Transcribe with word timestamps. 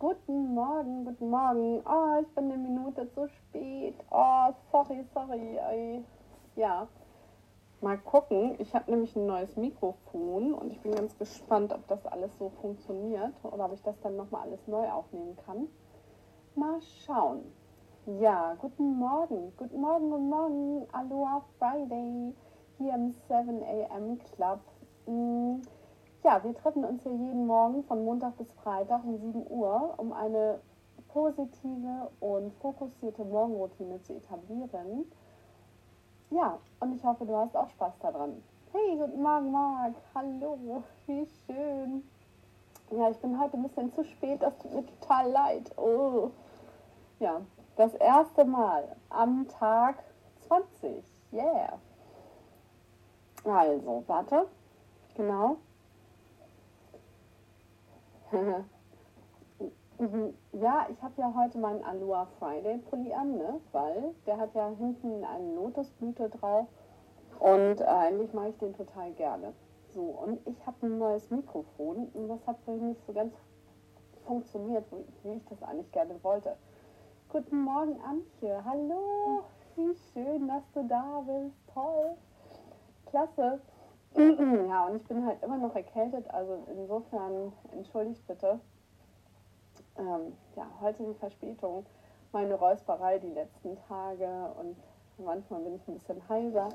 Guten 0.00 0.54
Morgen, 0.54 1.04
guten 1.04 1.28
Morgen. 1.28 1.82
Oh, 1.84 2.22
ich 2.22 2.28
bin 2.34 2.44
eine 2.44 2.56
Minute 2.56 3.06
zu 3.12 3.28
spät. 3.28 3.94
Oh, 4.10 4.50
sorry, 4.72 5.04
sorry. 5.12 5.58
Ey. 5.58 6.02
Ja, 6.56 6.88
mal 7.82 7.98
gucken. 7.98 8.56
Ich 8.60 8.74
habe 8.74 8.90
nämlich 8.90 9.14
ein 9.14 9.26
neues 9.26 9.54
Mikrofon 9.58 10.54
und 10.54 10.70
ich 10.72 10.80
bin 10.80 10.94
ganz 10.94 11.18
gespannt, 11.18 11.74
ob 11.74 11.86
das 11.88 12.06
alles 12.06 12.30
so 12.38 12.48
funktioniert 12.62 13.34
oder 13.42 13.66
ob 13.66 13.74
ich 13.74 13.82
das 13.82 14.00
dann 14.00 14.16
nochmal 14.16 14.44
alles 14.44 14.66
neu 14.66 14.90
aufnehmen 14.90 15.36
kann. 15.44 15.68
Mal 16.54 16.80
schauen. 17.04 17.52
Ja, 18.06 18.54
guten 18.54 18.98
Morgen, 18.98 19.52
guten 19.58 19.82
Morgen, 19.82 20.10
guten 20.10 20.30
Morgen. 20.30 20.86
Aloha 20.92 21.44
Friday 21.58 22.34
hier 22.78 22.94
im 22.94 23.12
7 23.28 23.62
a.m. 23.62 24.18
Club. 24.34 24.60
Mm, 25.04 25.60
ja, 26.22 26.42
wir 26.44 26.54
treffen 26.54 26.84
uns 26.84 27.02
hier 27.02 27.12
jeden 27.12 27.46
Morgen 27.46 27.82
von 27.84 28.04
Montag 28.04 28.36
bis 28.36 28.50
Freitag 28.52 29.02
um 29.04 29.18
7 29.18 29.46
Uhr, 29.48 29.94
um 29.96 30.12
eine 30.12 30.60
positive 31.08 32.10
und 32.20 32.52
fokussierte 32.60 33.24
Morgenroutine 33.24 34.02
zu 34.02 34.14
etablieren. 34.14 35.10
Ja, 36.30 36.58
und 36.80 36.94
ich 36.94 37.04
hoffe, 37.04 37.24
du 37.24 37.34
hast 37.36 37.56
auch 37.56 37.68
Spaß 37.70 37.94
daran. 38.00 38.42
Hey, 38.72 38.96
guten 38.96 39.22
Morgen, 39.22 39.50
Marc. 39.50 39.94
Hallo, 40.14 40.58
wie 41.06 41.26
schön. 41.46 42.04
Ja, 42.90 43.10
ich 43.10 43.18
bin 43.18 43.40
heute 43.40 43.56
ein 43.56 43.62
bisschen 43.62 43.92
zu 43.94 44.04
spät, 44.04 44.42
das 44.42 44.56
tut 44.58 44.74
mir 44.74 44.84
total 44.86 45.30
leid. 45.30 45.78
Oh. 45.78 46.30
Ja, 47.18 47.40
das 47.76 47.94
erste 47.94 48.44
Mal 48.44 48.96
am 49.08 49.48
Tag 49.48 49.96
20. 50.48 51.02
Yeah. 51.32 51.78
Also, 53.44 54.04
warte. 54.06 54.46
Genau. 55.16 55.56
ja, 60.52 60.86
ich 60.88 61.02
habe 61.02 61.14
ja 61.16 61.34
heute 61.36 61.58
meinen 61.58 61.82
Aloha 61.84 62.26
Friday 62.38 62.78
Pulli 62.78 63.12
an, 63.12 63.36
ne? 63.36 63.60
weil 63.72 64.14
der 64.26 64.38
hat 64.38 64.54
ja 64.54 64.68
hinten 64.78 65.24
eine 65.24 65.54
Lotusblüte 65.54 66.30
drauf 66.30 66.68
und 67.40 67.80
äh, 67.80 67.84
eigentlich 67.84 68.32
mache 68.32 68.50
ich 68.50 68.58
den 68.58 68.74
total 68.74 69.12
gerne. 69.12 69.52
So, 69.92 70.02
und 70.02 70.46
ich 70.46 70.66
habe 70.66 70.86
ein 70.86 70.98
neues 70.98 71.30
Mikrofon 71.30 72.08
und 72.14 72.28
das 72.28 72.46
hat 72.46 72.58
für 72.64 72.72
mich 72.72 72.82
nicht 72.82 73.06
so 73.06 73.12
ganz 73.12 73.34
funktioniert, 74.26 74.84
wie 75.24 75.32
ich 75.32 75.44
das 75.46 75.62
eigentlich 75.62 75.90
gerne 75.90 76.22
wollte. 76.22 76.54
Guten 77.28 77.62
Morgen, 77.62 78.00
Antje. 78.02 78.64
Hallo, 78.64 79.42
wie 79.74 79.94
schön, 80.12 80.46
dass 80.46 80.62
du 80.72 80.86
da 80.86 81.24
bist. 81.26 81.56
Toll. 81.74 82.16
Klasse. 83.06 83.60
ja, 84.68 84.86
und 84.86 84.96
ich 84.96 85.04
bin 85.06 85.24
halt 85.24 85.42
immer 85.42 85.58
noch 85.58 85.74
erkältet, 85.74 86.28
also 86.30 86.64
insofern 86.70 87.52
entschuldigt 87.72 88.26
bitte. 88.26 88.60
Ähm, 89.96 90.36
ja, 90.56 90.66
heute 90.80 91.04
die 91.04 91.14
Verspätung, 91.14 91.86
meine 92.32 92.54
Räusperei 92.54 93.18
die 93.18 93.30
letzten 93.30 93.76
Tage 93.88 94.52
und 94.58 94.76
manchmal 95.18 95.60
bin 95.60 95.76
ich 95.76 95.88
ein 95.88 95.94
bisschen 95.94 96.28
heiser. 96.28 96.68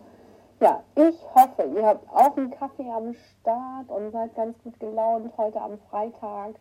Ja, 0.62 0.84
ich 0.96 1.22
hoffe, 1.34 1.64
ihr 1.64 1.86
habt 1.86 2.10
auch 2.10 2.38
einen 2.38 2.52
Kaffee 2.52 2.90
am 2.90 3.14
Start 3.14 3.90
und 3.90 4.12
seid 4.12 4.36
ganz 4.36 4.58
gut 4.64 4.80
gelaunt 4.80 5.34
heute 5.38 5.60
am 5.60 5.78
Freitag. 5.90 6.56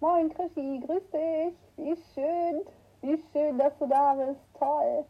Moin 0.00 0.30
Krischi, 0.30 0.80
grüß 0.86 1.10
dich. 1.10 1.54
Wie 1.76 1.96
schön, 2.14 2.62
wie 3.02 3.22
schön, 3.32 3.58
dass 3.58 3.76
du 3.78 3.86
da 3.86 4.14
bist. 4.14 4.40
Toll. 4.58 5.04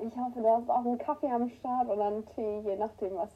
Hm. 0.00 0.08
Ich 0.08 0.16
hoffe, 0.16 0.40
du 0.40 0.48
hast 0.48 0.70
auch 0.70 0.84
einen 0.84 0.98
Kaffee 0.98 1.30
am 1.30 1.48
Start 1.48 1.88
oder 1.88 2.06
einen 2.06 2.26
Tee, 2.34 2.60
je 2.60 2.76
nachdem, 2.76 3.16
was, 3.16 3.30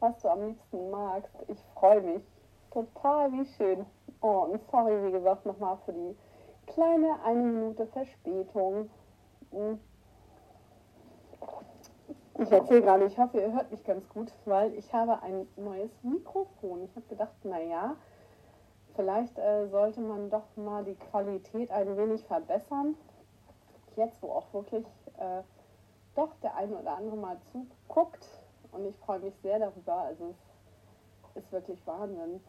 was 0.00 0.20
du 0.22 0.28
am 0.28 0.46
liebsten 0.46 0.90
magst. 0.90 1.34
Ich 1.48 1.58
freue 1.74 2.00
mich. 2.00 2.22
Total, 2.70 3.30
wie 3.32 3.44
schön. 3.44 3.86
Oh, 4.20 4.46
und 4.50 4.62
sorry, 4.70 5.04
wie 5.04 5.12
gesagt, 5.12 5.44
nochmal 5.44 5.76
für 5.84 5.92
die 5.92 6.16
kleine 6.66 7.22
eine 7.24 7.42
Minute 7.42 7.86
Verspätung. 7.86 8.88
Hm. 9.50 9.78
Ich 12.38 12.50
erzähle 12.50 12.82
gerade, 12.82 13.04
ich 13.04 13.18
hoffe, 13.18 13.40
ihr 13.40 13.52
hört 13.52 13.70
mich 13.70 13.84
ganz 13.84 14.08
gut, 14.08 14.32
weil 14.46 14.74
ich 14.74 14.92
habe 14.92 15.22
ein 15.22 15.46
neues 15.56 15.90
Mikrofon. 16.02 16.82
Ich 16.84 16.96
habe 16.96 17.06
gedacht, 17.06 17.44
naja, 17.44 17.94
vielleicht 18.96 19.38
äh, 19.38 19.68
sollte 19.68 20.00
man 20.00 20.30
doch 20.30 20.56
mal 20.56 20.82
die 20.82 20.94
Qualität 20.94 21.70
ein 21.70 21.96
wenig 21.96 22.24
verbessern. 22.24 22.96
Jetzt, 23.96 24.22
wo 24.22 24.30
auch 24.32 24.52
wirklich 24.54 24.86
äh, 25.18 25.42
doch 26.14 26.34
der 26.42 26.56
eine 26.56 26.76
oder 26.76 26.96
andere 26.96 27.16
mal 27.16 27.36
zuguckt 27.52 28.26
und 28.72 28.86
ich 28.86 28.96
freue 28.96 29.20
mich 29.20 29.34
sehr 29.42 29.58
darüber. 29.58 29.94
Also 29.94 30.34
es 31.34 31.42
ist 31.42 31.52
wirklich 31.52 31.86
Wahnsinn. 31.86 32.40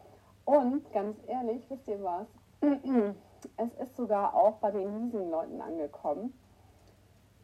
Und 0.44 0.92
ganz 0.92 1.16
ehrlich, 1.26 1.64
wisst 1.70 1.88
ihr 1.88 2.02
was? 2.02 2.26
es 3.56 3.74
ist 3.74 3.96
sogar 3.96 4.34
auch 4.34 4.56
bei 4.56 4.70
den 4.70 5.04
Leasing-Leuten 5.04 5.60
angekommen. 5.60 6.34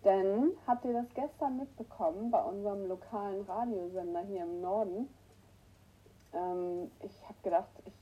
Denn 0.05 0.53
habt 0.67 0.85
ihr 0.85 0.95
das 0.95 1.13
gestern 1.15 1.59
mitbekommen 1.59 2.31
bei 2.31 2.43
unserem 2.43 2.87
lokalen 2.87 3.43
Radiosender 3.43 4.21
hier 4.23 4.45
im 4.45 4.61
Norden? 4.63 5.09
Ähm, 6.33 6.91
ich 7.01 7.23
habe 7.25 7.39
gedacht, 7.43 7.69
ich 7.85 7.93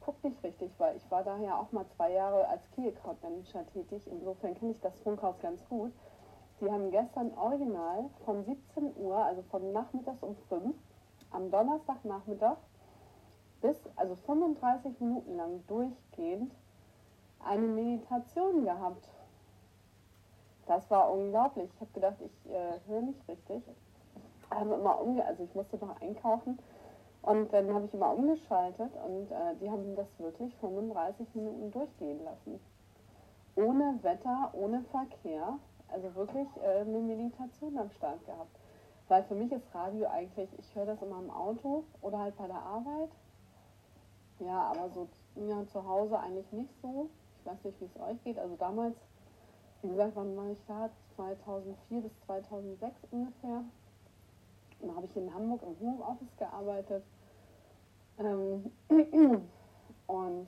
gucke 0.00 0.28
nicht 0.28 0.42
richtig, 0.42 0.70
weil 0.78 0.96
ich 0.96 1.10
war 1.10 1.22
daher 1.24 1.58
auch 1.58 1.70
mal 1.72 1.84
zwei 1.96 2.12
Jahre 2.12 2.48
als 2.48 2.62
Key 2.74 2.88
Account 2.88 3.22
Manager 3.22 3.66
tätig. 3.72 4.06
Insofern 4.10 4.54
kenne 4.54 4.72
ich 4.72 4.80
das 4.80 4.96
Funkhaus 5.04 5.38
ganz 5.40 5.62
gut. 5.68 5.92
Die 6.62 6.70
haben 6.70 6.92
gestern 6.92 7.36
original 7.36 8.08
von 8.24 8.44
17 8.44 8.96
Uhr, 8.96 9.16
also 9.16 9.42
von 9.50 9.72
nachmittags 9.72 10.22
um 10.22 10.36
5, 10.48 10.72
am 11.32 11.50
Donnerstagnachmittag 11.50 12.56
bis, 13.60 13.76
also 13.96 14.14
35 14.14 15.00
Minuten 15.00 15.36
lang 15.36 15.66
durchgehend, 15.66 16.54
eine 17.44 17.66
Meditation 17.66 18.64
gehabt. 18.64 19.08
Das 20.66 20.88
war 20.88 21.12
unglaublich. 21.12 21.68
Ich 21.74 21.80
habe 21.80 21.90
gedacht, 21.94 22.16
ich 22.20 22.52
äh, 22.52 22.78
höre 22.86 23.02
nicht 23.02 23.28
richtig. 23.28 23.64
Habe 24.48 24.74
immer 24.74 25.00
umge 25.00 25.24
also 25.26 25.42
ich 25.42 25.54
musste 25.56 25.78
noch 25.78 26.00
einkaufen 26.00 26.60
und 27.22 27.52
dann 27.52 27.74
habe 27.74 27.86
ich 27.86 27.94
immer 27.94 28.14
umgeschaltet 28.14 28.92
und 29.04 29.32
äh, 29.32 29.56
die 29.60 29.68
haben 29.68 29.96
das 29.96 30.06
wirklich 30.18 30.54
35 30.58 31.26
Minuten 31.34 31.72
durchgehen 31.72 32.22
lassen. 32.22 32.60
Ohne 33.56 33.98
Wetter, 34.02 34.50
ohne 34.52 34.82
Verkehr 34.92 35.58
also 35.92 36.14
wirklich 36.14 36.48
äh, 36.62 36.80
eine 36.80 36.98
Meditation 36.98 37.78
am 37.78 37.90
Start 37.90 38.24
gehabt. 38.26 38.58
Weil 39.08 39.24
für 39.24 39.34
mich 39.34 39.52
ist 39.52 39.74
Radio 39.74 40.06
eigentlich, 40.08 40.48
ich 40.58 40.74
höre 40.74 40.86
das 40.86 41.02
immer 41.02 41.18
im 41.18 41.30
Auto 41.30 41.84
oder 42.00 42.18
halt 42.18 42.36
bei 42.36 42.46
der 42.46 42.62
Arbeit. 42.62 43.10
Ja, 44.38 44.72
aber 44.72 44.88
so 44.90 45.08
ja, 45.36 45.66
zu 45.66 45.86
Hause 45.86 46.18
eigentlich 46.18 46.50
nicht 46.52 46.72
so. 46.80 47.08
Ich 47.38 47.46
weiß 47.46 47.64
nicht, 47.64 47.80
wie 47.80 47.84
es 47.84 48.00
euch 48.00 48.22
geht. 48.24 48.38
Also 48.38 48.56
damals, 48.56 48.96
wie 49.82 49.88
gesagt, 49.88 50.12
wann 50.14 50.36
war 50.36 50.50
ich 50.50 50.58
da? 50.66 50.90
2004 51.16 52.00
bis 52.00 52.12
2006 52.26 52.94
ungefähr. 53.10 53.64
Und 54.80 54.88
da 54.88 54.94
habe 54.94 55.06
ich 55.06 55.16
in 55.16 55.32
Hamburg 55.32 55.62
im 55.62 55.78
Homeoffice 55.80 56.36
gearbeitet. 56.38 57.04
Ähm, 58.18 58.72
und 60.06 60.46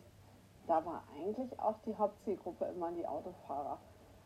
da 0.66 0.84
war 0.84 1.04
eigentlich 1.16 1.58
auch 1.60 1.76
die 1.86 1.94
Hauptzielgruppe 1.94 2.64
immer 2.66 2.92
die 2.92 3.06
Autofahrer. 3.06 3.78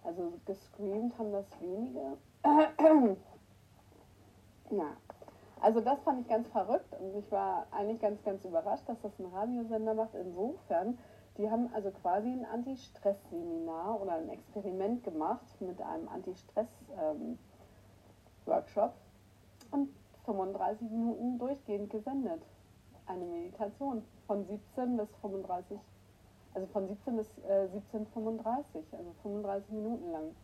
Also 0.09 0.33
gescreamt 0.47 1.19
haben 1.19 1.33
das 1.33 1.45
wenige. 1.61 2.17
ja, 4.71 4.97
also 5.61 5.83
das 5.83 6.01
fand 6.01 6.23
ich 6.23 6.29
ganz 6.29 6.49
verrückt 6.49 6.95
und 6.99 7.15
ich 7.15 7.31
war 7.31 7.67
eigentlich 7.73 8.01
ganz, 8.01 8.25
ganz 8.25 8.43
überrascht, 8.43 8.89
dass 8.89 8.99
das 9.03 9.13
ein 9.19 9.27
Radiosender 9.27 9.93
macht. 9.93 10.15
Insofern, 10.15 10.97
die 11.37 11.51
haben 11.51 11.71
also 11.75 11.91
quasi 11.91 12.29
ein 12.29 12.47
Anti-Stress-Seminar 12.47 14.01
oder 14.01 14.13
ein 14.13 14.31
Experiment 14.31 15.05
gemacht 15.05 15.61
mit 15.61 15.79
einem 15.83 16.09
Anti-Stress-Workshop 16.09 18.95
ähm, 18.95 19.73
und 19.73 19.91
35 20.25 20.91
Minuten 20.91 21.39
durchgehend 21.39 21.91
gesendet. 21.91 22.41
Eine 23.05 23.27
Meditation 23.27 24.03
von 24.27 24.47
17 24.47 24.97
bis 24.97 25.15
35 25.17 25.73
Minuten 25.73 25.99
also 26.55 26.67
von 26.69 26.89
17 26.89 27.17
bis 27.17 27.29
äh, 27.49 27.69
17.35, 27.93 28.83
also 28.93 29.15
35 29.23 29.71
Minuten 29.71 30.11
lang. 30.13 30.35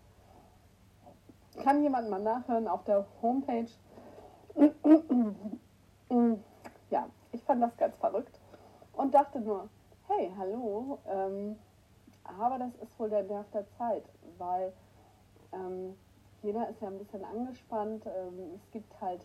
Kann 1.62 1.82
jemand 1.82 2.10
mal 2.10 2.20
nachhören 2.20 2.68
auf 2.68 2.84
der 2.84 3.06
Homepage. 3.22 3.70
ja, 6.90 7.08
ich 7.32 7.42
fand 7.42 7.62
das 7.62 7.76
ganz 7.76 7.96
verrückt 7.96 8.40
und 8.92 9.14
dachte 9.14 9.40
nur, 9.40 9.68
hey, 10.08 10.32
hallo, 10.36 10.98
ähm, 11.08 11.56
aber 12.24 12.58
das 12.58 12.74
ist 12.76 12.98
wohl 12.98 13.10
der 13.10 13.22
Nerv 13.22 13.46
der 13.52 13.68
Zeit, 13.78 14.04
weil 14.38 14.72
ähm, 15.52 15.96
jeder 16.42 16.68
ist 16.68 16.80
ja 16.80 16.88
ein 16.88 16.98
bisschen 16.98 17.24
angespannt. 17.24 18.04
Ähm, 18.06 18.54
es 18.56 18.70
gibt 18.70 19.00
halt 19.00 19.24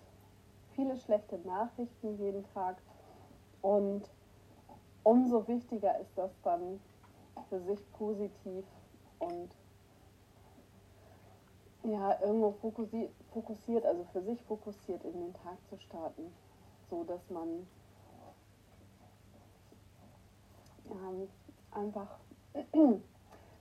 viele 0.75 0.95
schlechte 0.97 1.37
Nachrichten 1.39 2.17
jeden 2.17 2.43
Tag 2.53 2.77
und 3.61 4.09
umso 5.03 5.47
wichtiger 5.47 5.99
ist 5.99 6.17
das 6.17 6.31
dann 6.43 6.79
für 7.49 7.59
sich 7.61 7.79
positiv 7.93 8.65
und 9.19 9.49
ja, 11.83 12.19
irgendwo 12.21 12.51
fokussiert, 13.31 13.85
also 13.85 14.03
für 14.11 14.21
sich 14.21 14.41
fokussiert 14.43 15.03
in 15.05 15.13
den 15.13 15.33
Tag 15.33 15.57
zu 15.69 15.77
starten, 15.77 16.33
so 16.89 17.03
dass 17.03 17.29
man 17.29 17.67
ähm, 20.91 21.29
einfach 21.71 22.19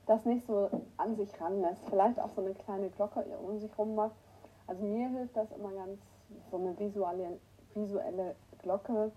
das 0.06 0.24
nicht 0.24 0.46
so 0.46 0.68
an 0.96 1.16
sich 1.16 1.40
ranlässt. 1.40 1.88
Vielleicht 1.88 2.18
auch 2.18 2.30
so 2.30 2.40
eine 2.40 2.54
kleine 2.54 2.90
Glocke 2.90 3.24
um 3.38 3.58
sich 3.60 3.76
rum 3.78 3.94
macht. 3.94 4.16
Also 4.66 4.84
mir 4.84 5.08
hilft 5.08 5.36
das 5.36 5.50
immer 5.52 5.72
ganz, 5.72 6.00
so 6.50 6.56
eine 6.56 6.78
visuelle, 6.78 7.38
visuelle 7.74 8.34
Glocke 8.62 9.12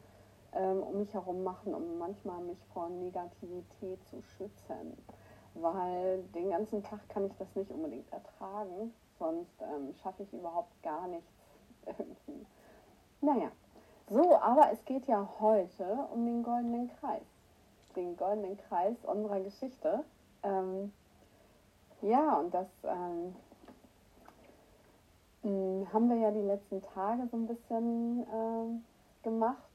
ähm, 0.53 0.83
um 0.83 0.97
mich 0.99 1.13
herum 1.13 1.43
machen, 1.43 1.73
um 1.73 1.97
manchmal 1.97 2.41
mich 2.41 2.59
vor 2.73 2.89
Negativität 2.89 4.03
zu 4.05 4.21
schützen. 4.21 4.97
Weil 5.53 6.23
den 6.35 6.49
ganzen 6.49 6.83
Tag 6.83 7.07
kann 7.09 7.25
ich 7.25 7.35
das 7.37 7.53
nicht 7.55 7.71
unbedingt 7.71 8.11
ertragen, 8.11 8.93
sonst 9.19 9.61
ähm, 9.61 9.93
schaffe 10.01 10.23
ich 10.23 10.33
überhaupt 10.33 10.81
gar 10.81 11.07
nichts 11.07 11.31
irgendwie. 11.85 12.45
Naja, 13.21 13.51
so, 14.09 14.37
aber 14.37 14.71
es 14.71 14.83
geht 14.85 15.07
ja 15.07 15.27
heute 15.39 16.07
um 16.13 16.25
den 16.25 16.43
goldenen 16.43 16.89
Kreis. 16.99 17.21
Den 17.95 18.17
goldenen 18.17 18.57
Kreis 18.57 18.95
unserer 19.03 19.41
Geschichte. 19.41 20.03
Ähm, 20.43 20.91
ja, 22.01 22.39
und 22.39 22.53
das 22.53 22.67
ähm, 22.83 23.35
hm, 25.43 25.87
haben 25.93 26.09
wir 26.09 26.17
ja 26.17 26.31
die 26.31 26.41
letzten 26.41 26.81
Tage 26.81 27.27
so 27.27 27.37
ein 27.37 27.47
bisschen 27.47 28.25
ähm, 28.33 28.83
gemacht, 29.23 29.70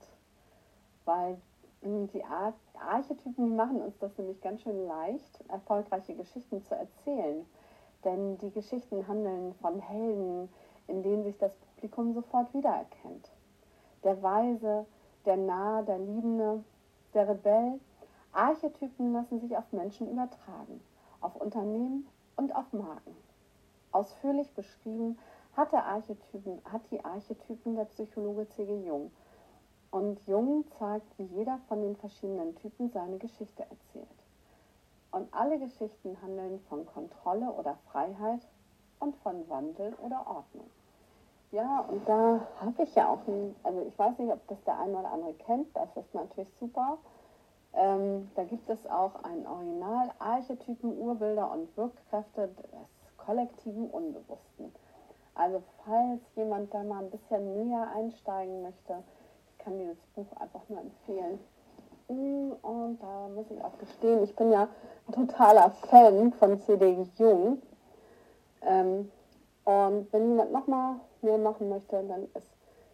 weil 1.07 1.39
die 1.83 2.25
Ar 2.25 2.53
Archetypen, 2.75 3.47
die 3.47 3.55
machen 3.55 3.81
uns 3.81 3.97
das 3.99 4.17
nämlich 4.19 4.41
ganz 4.41 4.63
schön 4.63 4.87
leicht, 4.87 5.41
erfolgreiche 5.49 6.15
Geschichten 6.15 6.63
zu 6.63 6.75
erzählen. 6.75 7.47
Denn 8.05 8.39
die 8.39 8.51
Geschichten 8.51 9.07
handeln 9.09 9.55
von 9.55 9.81
Helden, 9.81 10.49
in 10.89 11.03
denen 11.03 11.25
sich 11.25 11.39
das 11.39 11.55
Publikum 11.55 12.13
sofort 12.13 12.53
wiedererkennt. 12.53 13.31
Der 14.05 14.23
Weise, 14.23 14.87
der 15.25 15.37
Nahe, 15.37 15.85
der 15.85 15.99
Liebende, 15.99 16.63
der 17.15 17.29
Rebell. 17.29 17.81
Archetypen 18.33 19.13
lassen 19.13 19.41
sich 19.41 19.57
auf 19.57 19.73
Menschen 19.73 20.11
übertragen, 20.11 20.81
auf 21.21 21.35
Unternehmen 21.37 22.07
und 22.37 22.55
auf 22.55 22.71
Marken. 22.73 23.17
Ausführlich 23.93 24.53
beschrieben 24.53 25.19
hat, 25.57 25.73
Archetypen, 25.73 26.61
hat 26.71 26.83
die 26.91 27.03
Archetypen 27.03 27.77
der 27.77 27.87
Psychologe 27.87 28.47
C.G. 28.51 28.87
Jung. 28.87 29.11
Und 29.97 30.21
Jung 30.27 30.67
zeigt, 30.79 31.19
wie 31.19 31.25
jeder 31.39 31.59
von 31.69 31.81
den 31.81 31.97
verschiedenen 31.97 32.55
Typen 32.57 32.91
seine 32.91 33.17
Geschichte 33.17 33.63
erzählt. 33.63 34.07
Und 35.11 35.33
alle 35.33 35.59
Geschichten 35.59 36.21
handeln 36.21 36.61
von 36.69 36.85
Kontrolle 36.85 37.51
oder 37.51 37.79
Freiheit 37.91 38.47
und 38.99 39.17
von 39.23 39.49
Wandel 39.49 39.95
oder 40.05 40.19
Ordnung. 40.27 40.69
Ja, 41.51 41.81
und 41.89 42.07
da 42.07 42.47
habe 42.61 42.83
ich 42.83 42.95
ja 42.95 43.09
auch, 43.09 43.27
ein, 43.27 43.57
also 43.63 43.87
ich 43.89 43.99
weiß 43.99 44.19
nicht, 44.19 44.31
ob 44.31 44.47
das 44.49 44.63
der 44.65 44.79
eine 44.79 44.99
oder 44.99 45.11
andere 45.11 45.33
kennt, 45.33 45.75
das 45.75 45.89
ist 45.97 46.15
natürlich 46.15 46.53
super. 46.61 46.99
Ähm, 47.73 48.31
da 48.35 48.45
gibt 48.45 48.69
es 48.69 48.87
auch 48.89 49.15
ein 49.25 49.47
Original 49.47 50.11
Archetypen, 50.19 50.99
Urbilder 50.99 51.51
und 51.51 51.75
Wirkkräfte 51.75 52.49
des 52.49 53.17
kollektiven 53.17 53.89
Unbewussten. 53.89 54.75
Also 55.35 55.63
falls 55.87 56.21
jemand 56.35 56.75
da 56.75 56.83
mal 56.83 57.03
ein 57.03 57.11
bisschen 57.11 57.55
näher 57.55 57.91
einsteigen 57.95 58.61
möchte, 58.61 59.03
kann 59.67 59.79
dieses 59.81 59.99
Buch 60.15 60.27
einfach 60.39 60.61
nur 60.69 60.81
empfehlen. 60.81 61.41
Mm, 62.09 62.53
und 62.65 63.03
da 63.03 63.29
muss 63.35 63.51
ich 63.51 63.61
auch 63.65 63.77
gestehen, 63.79 64.23
ich 64.23 64.35
bin 64.37 64.53
ja 64.53 64.69
ein 65.09 65.13
totaler 65.13 65.71
Fan 65.91 66.33
von 66.35 66.61
C.D. 66.61 67.05
Jung. 67.17 67.61
Ähm, 68.63 69.11
und 69.65 70.13
wenn 70.13 70.29
jemand 70.31 70.53
nochmal 70.53 71.01
mehr 71.21 71.39
machen 71.39 71.69
möchte, 71.69 72.01
dann 72.05 72.29
ist 72.35 72.49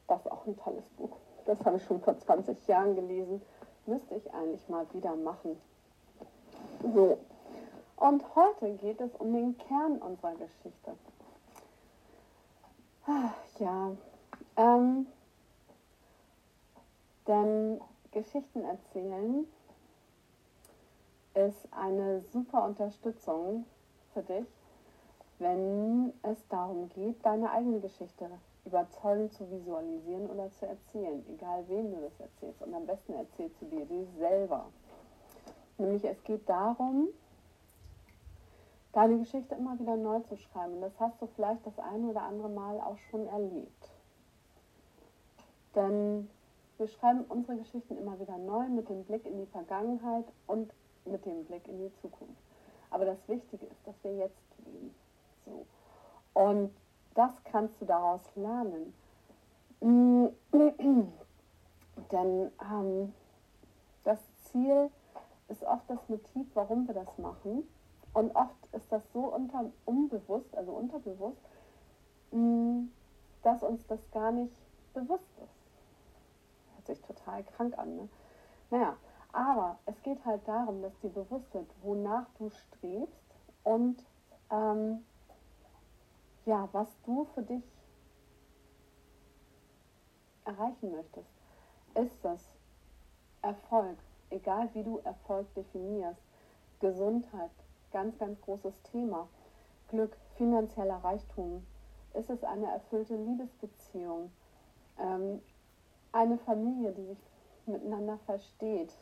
das 0.08 0.26
auch 0.28 0.46
ein 0.46 0.56
tolles 0.56 0.88
Buch. 0.96 1.10
Das 1.44 1.62
habe 1.66 1.76
ich 1.76 1.84
schon 1.84 2.00
vor 2.00 2.18
20 2.18 2.66
Jahren 2.66 2.94
gelesen. 2.94 3.42
Müsste 3.84 4.14
ich 4.14 4.32
eigentlich 4.32 4.66
mal 4.70 4.86
wieder 4.94 5.14
machen. 5.14 5.60
So. 6.94 7.18
Und 7.96 8.24
heute 8.34 8.72
geht 8.76 9.00
es 9.00 9.14
um 9.16 9.30
den 9.34 9.58
Kern 9.58 9.98
unserer 9.98 10.32
Geschichte. 10.32 10.92
Ja, 13.58 13.90
ähm, 14.56 15.06
denn 17.26 17.80
Geschichten 18.10 18.62
erzählen 18.64 19.46
ist 21.34 21.68
eine 21.72 22.20
super 22.20 22.64
Unterstützung 22.64 23.64
für 24.12 24.22
dich, 24.22 24.46
wenn 25.38 26.12
es 26.22 26.46
darum 26.48 26.88
geht, 26.90 27.24
deine 27.24 27.50
eigene 27.50 27.80
Geschichte 27.80 28.30
überzeugend 28.64 29.32
zu 29.32 29.50
visualisieren 29.50 30.28
oder 30.30 30.50
zu 30.50 30.66
erzählen, 30.66 31.24
egal 31.28 31.64
wem 31.68 31.90
du 31.90 32.00
das 32.00 32.20
erzählst. 32.20 32.62
Und 32.62 32.74
am 32.74 32.86
besten 32.86 33.14
erzählst 33.14 33.60
du 33.60 33.66
dir 33.66 33.84
die 33.86 34.06
selber. 34.18 34.66
Nämlich 35.78 36.04
es 36.04 36.22
geht 36.22 36.48
darum, 36.48 37.08
deine 38.92 39.18
Geschichte 39.18 39.54
immer 39.54 39.78
wieder 39.78 39.96
neu 39.96 40.20
zu 40.20 40.36
schreiben. 40.36 40.74
Und 40.74 40.82
das 40.82 41.00
hast 41.00 41.20
du 41.20 41.26
vielleicht 41.26 41.66
das 41.66 41.78
eine 41.78 42.08
oder 42.08 42.22
andere 42.22 42.50
Mal 42.50 42.80
auch 42.80 42.98
schon 43.10 43.26
erlebt. 43.26 43.90
Denn 45.74 46.28
wir 46.82 46.88
schreiben 46.88 47.24
unsere 47.28 47.56
Geschichten 47.58 47.96
immer 47.96 48.18
wieder 48.18 48.36
neu 48.38 48.66
mit 48.68 48.88
dem 48.88 49.04
Blick 49.04 49.24
in 49.24 49.38
die 49.38 49.46
Vergangenheit 49.46 50.24
und 50.48 50.72
mit 51.04 51.24
dem 51.24 51.44
Blick 51.44 51.68
in 51.68 51.78
die 51.78 51.92
Zukunft. 52.00 52.42
Aber 52.90 53.04
das 53.04 53.18
Wichtige 53.28 53.66
ist, 53.66 53.86
dass 53.86 53.94
wir 54.02 54.16
jetzt 54.16 54.42
leben. 54.66 54.92
So. 55.46 55.64
Und 56.34 56.74
das 57.14 57.32
kannst 57.44 57.80
du 57.80 57.84
daraus 57.84 58.20
lernen. 58.34 58.92
Denn 62.10 62.50
ähm, 62.60 63.14
das 64.02 64.18
Ziel 64.50 64.90
ist 65.48 65.62
oft 65.62 65.88
das 65.88 66.00
Motiv, 66.08 66.48
warum 66.54 66.88
wir 66.88 66.94
das 66.94 67.16
machen. 67.16 67.62
Und 68.12 68.34
oft 68.34 68.56
ist 68.72 68.90
das 68.90 69.04
so 69.12 69.20
unter, 69.20 69.70
unbewusst, 69.84 70.52
also 70.56 70.72
unterbewusst, 70.72 71.38
mh, 72.32 72.88
dass 73.44 73.62
uns 73.62 73.86
das 73.86 74.00
gar 74.10 74.32
nicht 74.32 74.52
bewusst 74.94 75.30
ist. 75.40 75.61
Hört 76.86 76.98
sich 76.98 77.06
total 77.06 77.44
krank 77.44 77.78
an, 77.78 77.96
ne? 77.96 78.08
Naja, 78.70 78.96
aber 79.32 79.78
es 79.86 80.00
geht 80.02 80.24
halt 80.24 80.46
darum, 80.48 80.82
dass 80.82 80.98
dir 80.98 81.10
bewusst 81.10 81.52
wird, 81.54 81.70
wonach 81.82 82.26
du 82.38 82.50
strebst 82.50 83.22
und 83.62 84.04
ähm, 84.50 85.04
ja, 86.44 86.68
was 86.72 86.88
du 87.04 87.24
für 87.34 87.42
dich 87.42 87.62
erreichen 90.44 90.90
möchtest. 90.90 91.30
Ist 91.94 92.24
das 92.24 92.40
Erfolg, 93.42 93.98
egal 94.30 94.68
wie 94.74 94.82
du 94.82 94.98
Erfolg 95.04 95.46
definierst, 95.54 96.20
Gesundheit, 96.80 97.50
ganz, 97.92 98.18
ganz 98.18 98.40
großes 98.40 98.82
Thema, 98.90 99.28
Glück, 99.88 100.16
finanzieller 100.36 100.96
Reichtum, 100.96 101.64
ist 102.14 102.28
es 102.28 102.42
eine 102.42 102.66
erfüllte 102.66 103.14
Liebesbeziehung, 103.14 104.32
ähm, 104.98 105.40
eine 106.12 106.38
Familie, 106.38 106.92
die 106.92 107.06
sich 107.06 107.18
miteinander 107.66 108.18
versteht, 108.26 108.92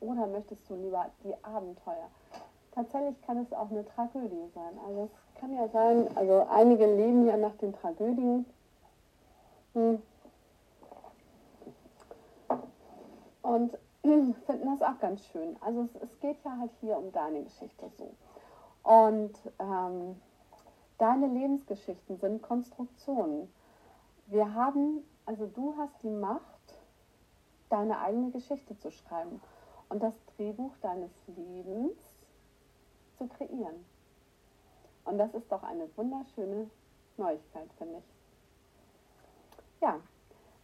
oder 0.00 0.26
möchtest 0.26 0.68
du 0.68 0.74
lieber 0.76 1.06
die 1.24 1.34
Abenteuer? 1.42 2.10
Tatsächlich 2.72 3.20
kann 3.22 3.38
es 3.38 3.52
auch 3.52 3.70
eine 3.70 3.86
Tragödie 3.86 4.50
sein. 4.54 4.78
Also 4.86 5.04
es 5.04 5.40
kann 5.40 5.54
ja 5.54 5.66
sein, 5.68 6.14
also 6.14 6.46
einige 6.50 6.86
leben 6.86 7.26
ja 7.26 7.36
nach 7.36 7.54
den 7.56 7.72
Tragödien. 7.72 8.44
Hm. 9.72 10.02
Und 13.42 13.78
finden 14.46 14.66
das 14.66 14.82
auch 14.82 14.98
ganz 15.00 15.24
schön. 15.26 15.56
Also 15.60 15.82
es, 15.82 16.02
es, 16.02 16.20
geht 16.20 16.36
ja 16.44 16.58
halt 16.58 16.70
hier 16.80 16.96
um 16.98 17.12
deine 17.12 17.42
Geschichte 17.44 17.90
so. 17.96 18.10
Und 18.82 19.32
ähm, 19.58 20.20
deine 20.98 21.28
Lebensgeschichten 21.28 22.18
sind 22.18 22.42
Konstruktionen. 22.42 23.50
Wir 24.26 24.52
haben, 24.54 25.02
also 25.26 25.46
du 25.46 25.74
hast 25.76 26.02
die 26.02 26.10
Macht, 26.10 26.42
deine 27.68 27.98
eigene 28.00 28.30
Geschichte 28.30 28.78
zu 28.78 28.90
schreiben 28.90 29.40
und 29.88 30.02
das 30.02 30.14
Drehbuch 30.36 30.72
deines 30.80 31.10
Lebens 31.26 31.98
zu 33.18 33.26
kreieren. 33.26 33.84
Und 35.04 35.18
das 35.18 35.34
ist 35.34 35.50
doch 35.50 35.62
eine 35.62 35.88
wunderschöne 35.96 36.70
Neuigkeit, 37.16 37.68
finde 37.78 37.98
ich. 37.98 38.04
Ja, 39.80 40.00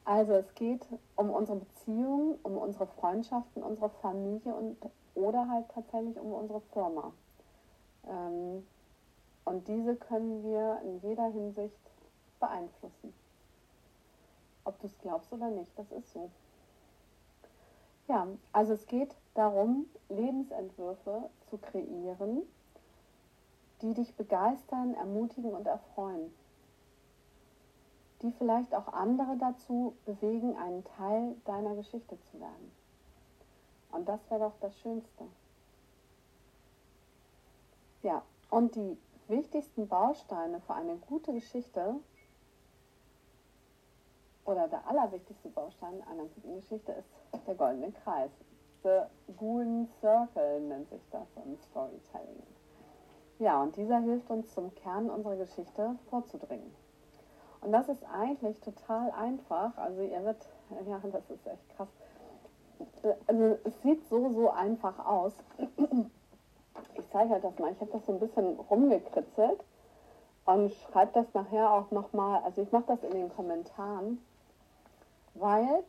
also 0.05 0.33
es 0.35 0.55
geht 0.55 0.87
um 1.17 1.31
unsere 1.31 1.59
Beziehungen, 1.59 2.39
um 2.43 2.57
unsere 2.57 2.87
Freundschaften, 2.87 3.63
unsere 3.63 3.91
Familie 3.91 4.55
und 4.55 4.77
oder 5.15 5.49
halt 5.49 5.69
tatsächlich 5.69 6.19
um 6.19 6.33
unsere 6.33 6.61
Firma. 6.73 7.13
Ähm, 8.09 8.67
und 9.45 9.69
diese 9.69 9.97
können 9.97 10.43
wir 10.43 10.81
in 10.83 11.01
jeder 11.01 11.27
Hinsicht 11.27 11.79
beeinflussen. 12.41 13.13
Ob 14.65 14.79
du 14.81 14.87
es 14.87 14.99
glaubst 14.99 15.33
oder 15.33 15.49
nicht, 15.51 15.77
das 15.77 15.91
ist 15.93 16.13
so. 16.13 16.31
Ja, 18.09 18.27
also 18.53 18.75
es 18.75 18.87
geht 18.87 19.15
darum, 19.35 19.87
Lebensentwürfe 20.09 21.31
zu 21.49 21.59
kreieren, 21.59 22.43
die 23.81 23.95
dich 23.95 24.15
begeistern, 24.15 24.95
ermutigen 24.95 25.53
und 25.53 25.67
erfreuen, 25.67 26.33
die 28.23 28.33
vielleicht 28.33 28.75
auch 28.75 28.89
andere 28.89 29.37
dazu 29.37 29.95
bewegen, 30.05 30.57
einen 30.57 30.85
Teil 30.85 31.37
deiner 31.45 31.75
Geschichte 31.75 32.19
zu 32.31 32.41
werden. 32.41 32.73
Und 33.91 34.09
das 34.09 34.21
wäre 34.31 34.41
doch 34.41 34.55
das 34.61 34.79
Schönste. 34.81 35.25
Ja, 38.03 38.23
und 38.51 38.75
die 38.75 38.97
wichtigsten 39.29 39.89
Bausteine 39.89 40.61
für 40.61 40.75
eine 40.75 40.97
gute 40.97 41.33
Geschichte 41.33 41.95
oder 44.45 44.69
der 44.69 44.87
allerwichtigste 44.89 45.49
Baustein 45.49 46.03
einer 46.11 46.25
guten 46.25 46.57
Geschichte 46.57 46.93
ist 46.93 47.47
der 47.47 47.55
goldene 47.55 47.93
Kreis. 47.93 48.31
The 48.83 49.03
Golden 49.39 49.89
Circle 50.01 50.61
nennt 50.61 50.89
sich 50.91 51.03
das 51.11 51.29
im 51.45 51.57
Storytelling. 51.57 52.43
Ja, 53.39 53.63
und 53.63 53.77
dieser 53.77 53.99
hilft 54.01 54.31
uns 54.31 54.53
zum 54.55 54.75
Kern 54.75 55.09
unserer 55.11 55.37
Geschichte 55.37 55.97
vorzudringen. 56.11 56.75
Und 57.61 57.73
das 57.73 57.89
ist 57.89 58.05
eigentlich 58.13 58.61
total 58.61 59.11
einfach. 59.13 59.77
Also 59.79 60.03
ihr 60.03 60.25
wird, 60.25 60.49
ja, 60.87 60.99
das 60.99 61.31
ist 61.31 61.47
echt 61.47 61.69
krass. 61.77 61.89
Also 63.29 63.59
es 63.65 63.81
sieht 63.83 64.05
so, 64.09 64.31
so 64.31 64.51
einfach 64.51 64.99
aus. 65.07 65.33
Ich 66.95 67.09
zeige 67.11 67.35
euch 67.35 67.43
das 67.43 67.59
mal. 67.59 67.73
Ich 67.73 67.81
habe 67.81 67.93
das 67.93 68.05
so 68.05 68.13
ein 68.13 68.21
bisschen 68.21 68.59
rumgekritzelt 68.59 69.65
und 70.45 70.73
schreibe 70.73 71.13
das 71.13 71.33
nachher 71.35 71.71
auch 71.73 71.91
nochmal. 71.91 72.43
Also 72.43 72.63
ich 72.63 72.73
mache 72.73 72.87
das 72.89 73.03
in 73.05 73.13
den 73.13 73.29
Kommentaren, 73.35 74.19
weil 75.35 75.85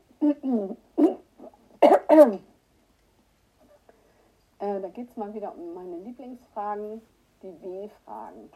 äh, 4.59 4.81
da 4.81 4.87
geht 4.89 5.09
es 5.09 5.17
mal 5.17 5.33
wieder 5.33 5.53
um 5.55 5.73
meine 5.73 5.97
Lieblingsfragen, 5.97 7.01
die 7.41 7.51
B-Fragen. 7.51 8.49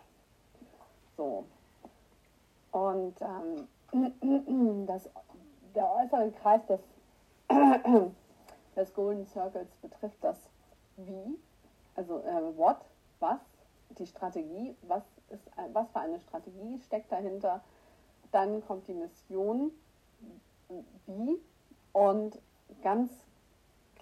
So. 1.15 1.45
Und 2.71 3.15
ähm, 3.21 3.67
das, 4.85 5.09
der 5.75 5.91
äußere 5.91 6.31
Kreis 6.31 6.61
des, 6.67 6.79
des 8.75 8.93
Golden 8.93 9.25
Circles 9.27 9.67
betrifft 9.81 10.17
das 10.21 10.37
Wie, 10.97 11.37
also 11.95 12.19
äh, 12.19 12.57
What, 12.57 12.77
was, 13.19 13.39
die 13.97 14.07
Strategie, 14.07 14.75
was, 14.83 15.03
ist, 15.29 15.43
was 15.73 15.89
für 15.91 15.99
eine 15.99 16.19
Strategie 16.19 16.79
steckt 16.79 17.11
dahinter. 17.11 17.61
Dann 18.31 18.65
kommt 18.65 18.87
die 18.87 18.93
Mission, 18.93 19.71
wie 21.05 21.39
und 21.93 22.39
ganz 22.83 23.11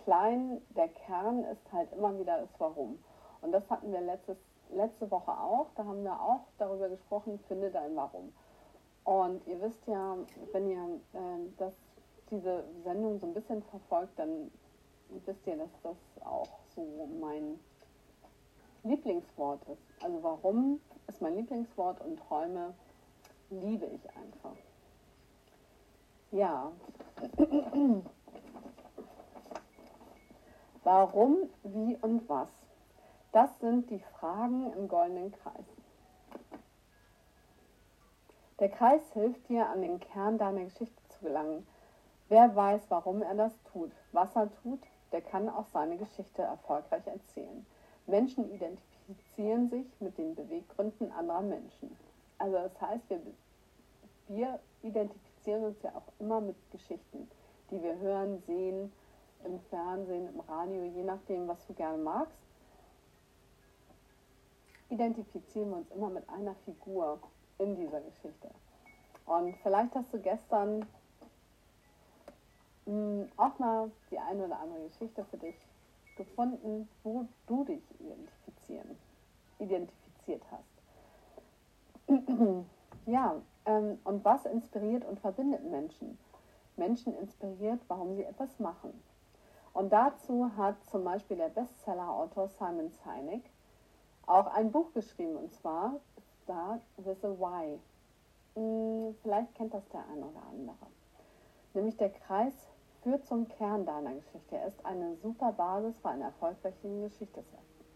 klein, 0.04 0.62
der 0.76 0.88
Kern 0.90 1.44
ist 1.46 1.72
halt 1.72 1.92
immer 1.94 2.18
wieder 2.20 2.40
das 2.40 2.50
Warum. 2.60 3.00
Und 3.42 3.52
das 3.52 3.70
hatten 3.70 3.92
wir 3.92 4.02
letztes, 4.02 4.38
letzte 4.72 5.10
Woche 5.12 5.32
auch. 5.32 5.68
Da 5.76 5.86
haben 5.86 6.04
wir 6.04 6.20
auch 6.20 6.42
darüber 6.58 6.90
gesprochen, 6.90 7.40
finde 7.48 7.72
dein 7.72 7.96
Warum. 7.96 8.34
Und 9.04 9.46
ihr 9.48 9.62
wisst 9.62 9.86
ja, 9.88 10.18
wenn 10.52 10.70
ihr 10.70 11.00
äh, 11.14 11.50
das, 11.58 11.74
diese 12.32 12.64
Sendung 12.84 13.20
so 13.20 13.28
ein 13.28 13.34
bisschen 13.34 13.62
verfolgt, 13.64 14.18
dann 14.18 14.52
wisst 15.26 15.46
ihr, 15.46 15.58
dass 15.58 15.70
das 15.84 16.26
auch 16.26 16.60
so 16.76 17.08
mein 17.20 17.60
Lieblingswort 18.84 19.62
ist. 19.70 20.04
Also 20.04 20.22
warum 20.24 20.80
ist 21.08 21.22
mein 21.22 21.36
Lieblingswort 21.36 22.02
und 22.02 22.20
Träume 22.20 22.74
liebe 23.50 23.86
ich 23.86 24.10
einfach. 24.16 24.56
Ja. 26.32 26.72
Warum, 30.84 31.50
wie 31.64 31.98
und 32.02 32.28
was? 32.30 32.50
Das 33.32 33.60
sind 33.60 33.90
die 33.90 34.00
Fragen 34.00 34.72
im 34.74 34.88
goldenen 34.88 35.32
Kreis. 35.32 35.66
Der 38.60 38.70
Kreis 38.70 39.02
hilft 39.14 39.50
dir, 39.50 39.68
an 39.68 39.82
den 39.82 40.00
Kern 40.00 40.38
deiner 40.38 40.64
Geschichte 40.64 41.02
zu 41.10 41.26
gelangen. 41.26 41.68
Wer 42.30 42.56
weiß, 42.56 42.84
warum 42.90 43.22
er 43.22 43.36
das 43.36 43.54
tut, 43.72 43.92
was 44.12 44.36
er 44.36 44.50
tut, 44.62 44.80
der 45.12 45.22
kann 45.22 45.50
auch 45.50 45.68
seine 45.68 45.98
Geschichte 45.98 46.42
erfolgreich 46.42 47.06
erzählen. 47.06 47.66
Menschen 48.08 48.50
identifizieren 48.54 49.70
sich 49.70 49.86
mit 50.00 50.18
den 50.18 50.36
Beweggründen 50.36 51.12
anderer 51.12 51.42
Menschen. 51.42 51.96
Also 52.38 52.58
das 52.58 52.82
heißt, 52.82 53.10
wir, 53.10 53.22
wir 54.28 54.60
identifizieren 54.82 55.25
uns 55.54 55.82
ja 55.82 55.92
auch 55.96 56.12
immer 56.20 56.42
mit 56.42 56.56
Geschichten, 56.72 57.30
die 57.72 57.82
wir 57.82 57.98
hören, 58.00 58.42
sehen, 58.46 58.92
im 59.44 59.60
Fernsehen, 59.70 60.28
im 60.34 60.40
Radio, 60.42 60.84
je 60.84 61.04
nachdem, 61.04 61.48
was 61.48 61.66
du 61.68 61.74
gerne 61.74 62.02
magst, 62.02 62.38
identifizieren 64.90 65.70
wir 65.70 65.78
uns 65.78 65.92
immer 65.92 66.10
mit 66.10 66.28
einer 66.30 66.56
Figur 66.66 67.20
in 67.60 67.76
dieser 67.76 68.02
Geschichte. 68.02 68.50
Und 69.26 69.56
vielleicht 69.64 69.94
hast 69.96 70.14
du 70.14 70.20
gestern 70.20 70.80
mh, 72.86 72.92
hm, 72.94 73.30
auch 73.38 73.58
mal 73.60 73.92
die 74.12 74.20
eine 74.20 74.46
oder 74.46 74.60
andere 74.60 74.88
Geschichte 74.88 75.26
für 75.26 75.38
dich 75.38 75.56
gefunden, 76.18 76.88
wo 77.04 77.26
du 77.48 77.66
dich 77.66 77.84
identifizieren, 78.00 78.98
identifiziert 79.60 80.44
hast. 80.52 80.64
ja, 83.06 83.42
ähm, 83.66 84.00
und 84.04 84.24
was 84.24 84.46
inspiriert 84.46 85.06
und 85.06 85.20
verbindet 85.20 85.64
Menschen? 85.70 86.18
Menschen 86.78 87.18
inspiriert, 87.18 87.80
warum 87.88 88.16
sie 88.16 88.24
etwas 88.24 88.60
machen. 88.60 88.94
Und 89.74 89.92
dazu 89.92 90.50
hat 90.56 90.84
zum 90.86 91.04
Beispiel 91.04 91.38
der 91.38 91.50
Bestseller-Autor 91.50 92.48
Simon 92.48 92.92
Sinek 92.92 93.44
auch 94.26 94.48
ein 94.48 94.72
Buch 94.72 94.94
geschrieben, 94.94 95.36
und 95.36 95.54
zwar 95.54 96.00
Start 96.44 96.82
with 96.98 97.24
a 97.24 97.30
Why. 97.30 97.80
Hm, 98.56 99.16
vielleicht 99.22 99.54
kennt 99.56 99.74
das 99.74 99.88
der 99.90 100.04
eine 100.12 100.26
oder 100.26 100.42
andere. 100.50 100.88
Nämlich 101.74 101.98
der 101.98 102.10
Kreis 102.10 102.54
führt 103.04 103.26
zum 103.26 103.48
Kern 103.48 103.86
deiner 103.86 104.14
Geschichte. 104.14 104.56
Er 104.56 104.68
ist 104.68 104.86
eine 104.86 105.16
super 105.18 105.52
Basis 105.52 105.98
für 106.00 106.10
eine 106.10 106.26
erfolgreiche 106.26 107.02
Geschichte, 107.02 107.44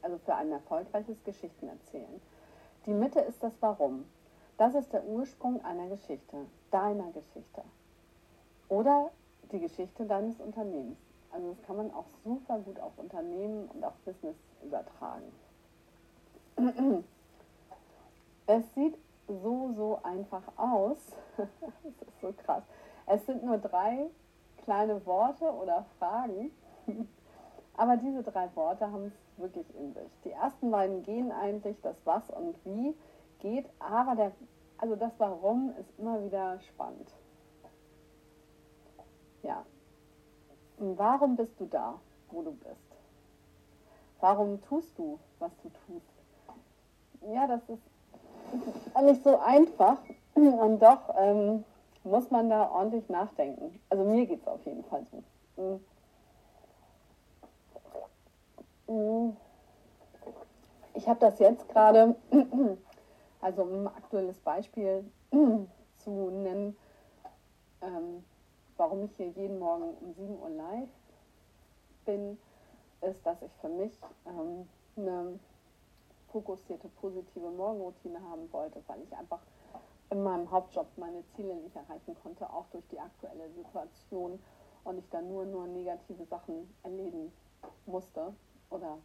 also 0.01 0.17
für 0.19 0.35
ein 0.35 0.51
erfolgreiches 0.51 1.23
Geschichtenerzählen. 1.23 2.21
Die 2.85 2.93
Mitte 2.93 3.19
ist 3.21 3.41
das 3.41 3.53
Warum. 3.61 4.05
Das 4.59 4.75
ist 4.75 4.91
der 4.91 5.05
Ursprung 5.05 5.63
einer 5.63 5.87
Geschichte, 5.87 6.35
deiner 6.69 7.09
Geschichte. 7.13 7.61
Oder 8.67 9.09
die 9.53 9.59
Geschichte 9.61 10.05
deines 10.05 10.37
Unternehmens. 10.41 10.97
Also 11.31 11.51
das 11.51 11.61
kann 11.63 11.77
man 11.77 11.93
auch 11.93 12.07
super 12.25 12.59
gut 12.59 12.77
auf 12.81 12.91
Unternehmen 12.97 13.69
und 13.73 13.85
auf 13.85 13.93
Business 14.03 14.35
übertragen. 14.61 15.31
Es 18.47 18.63
sieht 18.73 18.97
so, 19.27 19.71
so 19.75 19.99
einfach 20.01 20.41
aus. 20.57 20.97
das 21.37 21.47
ist 21.83 22.19
so 22.19 22.33
krass. 22.43 22.63
Es 23.05 23.23
sind 23.27 23.43
nur 23.43 23.59
drei 23.59 24.07
kleine 24.63 25.05
Worte 25.05 25.45
oder 25.45 25.85
Fragen. 25.99 26.51
Aber 27.77 27.95
diese 27.95 28.23
drei 28.23 28.49
Worte 28.55 28.91
haben 28.91 29.05
es 29.05 29.39
wirklich 29.39 29.67
in 29.75 29.93
sich. 29.93 30.11
Die 30.25 30.31
ersten 30.31 30.71
beiden 30.71 31.03
gehen 31.03 31.31
eigentlich, 31.31 31.79
das 31.81 31.95
Was 32.05 32.29
und 32.31 32.55
Wie 32.65 32.95
geht, 33.39 33.69
aber 33.79 34.15
der, 34.15 34.31
also 34.77 34.95
das 34.95 35.13
Warum 35.17 35.73
ist 35.79 35.91
immer 35.97 36.23
wieder 36.23 36.59
spannend. 36.59 37.13
Ja, 39.41 39.65
Warum 40.79 41.35
bist 41.35 41.59
du 41.59 41.65
da, 41.65 41.99
wo 42.31 42.41
du 42.41 42.53
bist? 42.53 42.95
Warum 44.21 44.61
tust 44.63 44.97
du, 44.97 45.19
was 45.39 45.51
du 45.61 45.69
tust? 45.85 47.33
Ja, 47.33 47.47
das 47.47 47.61
ist, 47.67 47.83
alles 48.93 49.21
so 49.23 49.37
einfach 49.39 49.97
und 50.35 50.79
doch 50.79 51.13
ähm, 51.17 51.65
muss 52.05 52.31
man 52.31 52.49
da 52.49 52.69
ordentlich 52.71 53.09
nachdenken. 53.09 53.81
Also 53.89 54.05
mir 54.05 54.25
geht 54.25 54.41
es 54.41 54.47
auf 54.47 54.65
jeden 54.65 54.85
Fall 54.85 55.05
so. 55.57 55.81
Mhm. 58.87 59.35
Ich 60.93 61.09
habe 61.09 61.19
das 61.19 61.39
jetzt 61.39 61.67
gerade, 61.67 62.15
also 63.41 63.63
um 63.63 63.73
ein 63.73 63.87
aktuelles 63.87 64.39
Beispiel 64.39 65.03
zu 65.97 66.29
nennen, 66.29 66.75
ähm, 67.81 68.23
warum 68.77 69.03
ich 69.03 69.15
hier 69.15 69.27
jeden 69.27 69.59
Morgen 69.59 69.95
um 70.01 70.13
7 70.13 70.39
Uhr 70.39 70.49
live 70.49 70.89
bin, 72.05 72.37
ist, 73.01 73.25
dass 73.25 73.41
ich 73.41 73.51
für 73.61 73.69
mich 73.69 73.93
ähm, 74.25 74.67
eine 74.97 75.39
fokussierte, 76.31 76.87
positive 77.01 77.49
Morgenroutine 77.49 78.21
haben 78.21 78.51
wollte, 78.51 78.81
weil 78.87 79.01
ich 79.01 79.15
einfach 79.15 79.39
in 80.09 80.23
meinem 80.23 80.49
Hauptjob 80.49 80.87
meine 80.97 81.23
Ziele 81.35 81.55
nicht 81.55 81.75
erreichen 81.75 82.15
konnte, 82.21 82.49
auch 82.51 82.65
durch 82.71 82.87
die 82.91 82.99
aktuelle 82.99 83.49
Situation 83.51 84.39
und 84.83 84.97
ich 84.97 85.09
dann 85.09 85.27
nur, 85.27 85.45
nur 85.45 85.67
negative 85.67 86.25
Sachen 86.25 86.73
erleben 86.83 87.31
musste. 87.85 88.33
Oder 88.69 88.97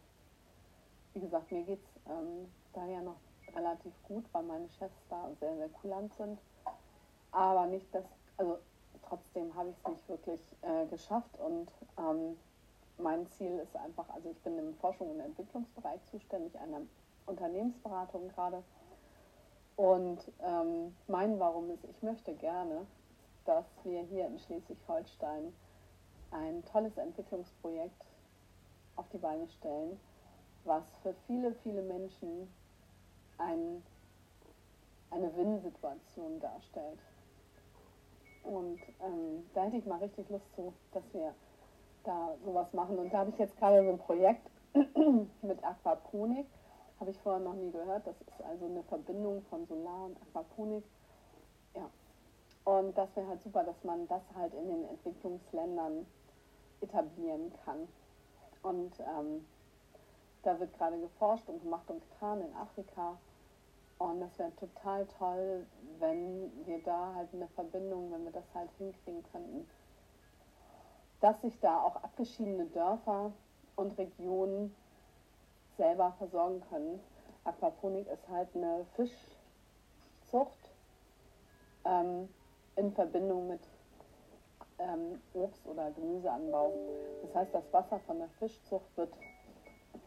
wie 1.13 1.19
gesagt, 1.19 1.51
mir 1.51 1.63
geht 1.63 1.79
es 1.79 2.11
ähm, 2.11 2.51
daher 2.73 3.01
noch 3.01 3.17
relativ 3.55 3.93
gut, 4.03 4.25
weil 4.31 4.43
meine 4.43 4.69
Chefs 4.69 5.05
da 5.09 5.29
sehr, 5.39 5.55
sehr 5.55 5.69
kulant 5.69 6.13
sind. 6.15 6.39
Aber 7.31 7.65
nicht, 7.67 7.93
dass, 7.93 8.05
also 8.37 8.59
trotzdem 9.07 9.53
habe 9.55 9.69
ich 9.69 9.75
es 9.83 9.91
nicht 9.91 10.09
wirklich 10.09 10.41
äh, 10.61 10.85
geschafft 10.87 11.37
und 11.39 11.71
ähm, 11.97 12.37
mein 12.97 13.27
Ziel 13.27 13.59
ist 13.59 13.75
einfach, 13.75 14.09
also 14.09 14.29
ich 14.29 14.39
bin 14.39 14.57
im 14.57 14.73
Forschung- 14.75 15.11
und 15.11 15.19
Entwicklungsbereich 15.19 16.03
zuständig, 16.05 16.57
einer 16.59 16.81
Unternehmensberatung 17.25 18.29
gerade. 18.29 18.63
Und 19.75 20.19
ähm, 20.41 20.95
mein 21.07 21.37
Warum 21.39 21.69
ist, 21.71 21.83
ich 21.83 22.01
möchte 22.01 22.33
gerne, 22.35 22.85
dass 23.45 23.65
wir 23.83 24.01
hier 24.03 24.27
in 24.27 24.39
Schleswig-Holstein 24.39 25.53
ein 26.31 26.63
tolles 26.65 26.97
Entwicklungsprojekt 26.97 28.01
auf 28.95 29.07
die 29.09 29.17
Beine 29.17 29.47
stellen, 29.49 29.99
was 30.63 30.83
für 31.03 31.13
viele, 31.27 31.53
viele 31.55 31.81
Menschen 31.81 32.49
ein, 33.37 33.83
eine 35.11 35.35
Win-Situation 35.35 36.39
darstellt. 36.39 36.99
Und 38.43 38.79
ähm, 39.01 39.45
da 39.53 39.63
hätte 39.63 39.77
ich 39.77 39.85
mal 39.85 39.99
richtig 39.99 40.29
Lust 40.29 40.45
zu, 40.55 40.73
dass 40.93 41.03
wir 41.13 41.33
da 42.03 42.35
sowas 42.45 42.71
machen. 42.73 42.97
Und 42.97 43.11
da 43.11 43.19
habe 43.19 43.31
ich 43.31 43.37
jetzt 43.37 43.57
gerade 43.57 43.83
so 43.83 43.91
ein 43.91 43.97
Projekt 43.97 44.47
mit 45.41 45.63
Aquaponik. 45.63 46.45
Habe 46.99 47.11
ich 47.11 47.17
vorher 47.19 47.41
noch 47.41 47.55
nie 47.55 47.71
gehört. 47.71 48.05
Das 48.05 48.15
ist 48.21 48.41
also 48.47 48.65
eine 48.65 48.83
Verbindung 48.83 49.41
von 49.49 49.65
Solar 49.65 50.05
und 50.05 50.17
Aquaponik. 50.21 50.83
Ja. 51.75 51.89
Und 52.63 52.97
das 52.97 53.15
wäre 53.15 53.27
halt 53.27 53.41
super, 53.41 53.63
dass 53.63 53.83
man 53.83 54.07
das 54.07 54.21
halt 54.35 54.53
in 54.53 54.67
den 54.67 54.89
Entwicklungsländern 54.89 56.05
etablieren 56.81 57.51
kann. 57.63 57.87
Und 58.63 58.99
ähm, 58.99 59.45
da 60.45 60.59
wird 60.59 60.77
gerade 60.77 60.99
geforscht 60.99 61.49
und 61.49 61.61
gemacht 61.61 61.89
und 61.89 62.01
getan 62.11 62.41
in 62.41 62.55
Afrika. 62.55 63.17
Und 63.97 64.19
das 64.19 64.37
wäre 64.37 64.55
total 64.57 65.05
toll, 65.17 65.65
wenn 65.99 66.51
wir 66.65 66.81
da 66.83 67.13
halt 67.15 67.29
eine 67.33 67.47
Verbindung, 67.49 68.11
wenn 68.11 68.25
wir 68.25 68.31
das 68.31 68.45
halt 68.53 68.69
hinkriegen 68.77 69.23
könnten, 69.31 69.67
dass 71.21 71.41
sich 71.41 71.59
da 71.59 71.81
auch 71.81 71.95
abgeschiedene 71.95 72.65
Dörfer 72.65 73.31
und 73.75 73.97
Regionen 73.97 74.75
selber 75.77 76.13
versorgen 76.17 76.61
können. 76.69 76.99
Aquaponik 77.45 78.07
ist 78.07 78.27
halt 78.29 78.49
eine 78.55 78.85
Fischzucht 78.95 80.71
ähm, 81.85 82.29
in 82.75 82.91
Verbindung 82.91 83.47
mit 83.47 83.61
ähm, 84.79 85.21
Obst- 85.33 85.65
oder 85.65 85.91
Gemüseanbau. 85.91 86.73
Das 87.23 87.35
heißt, 87.35 87.55
das 87.55 87.71
Wasser 87.71 87.99
von 87.99 88.19
der 88.19 88.29
Fischzucht 88.39 88.97
wird 88.97 89.13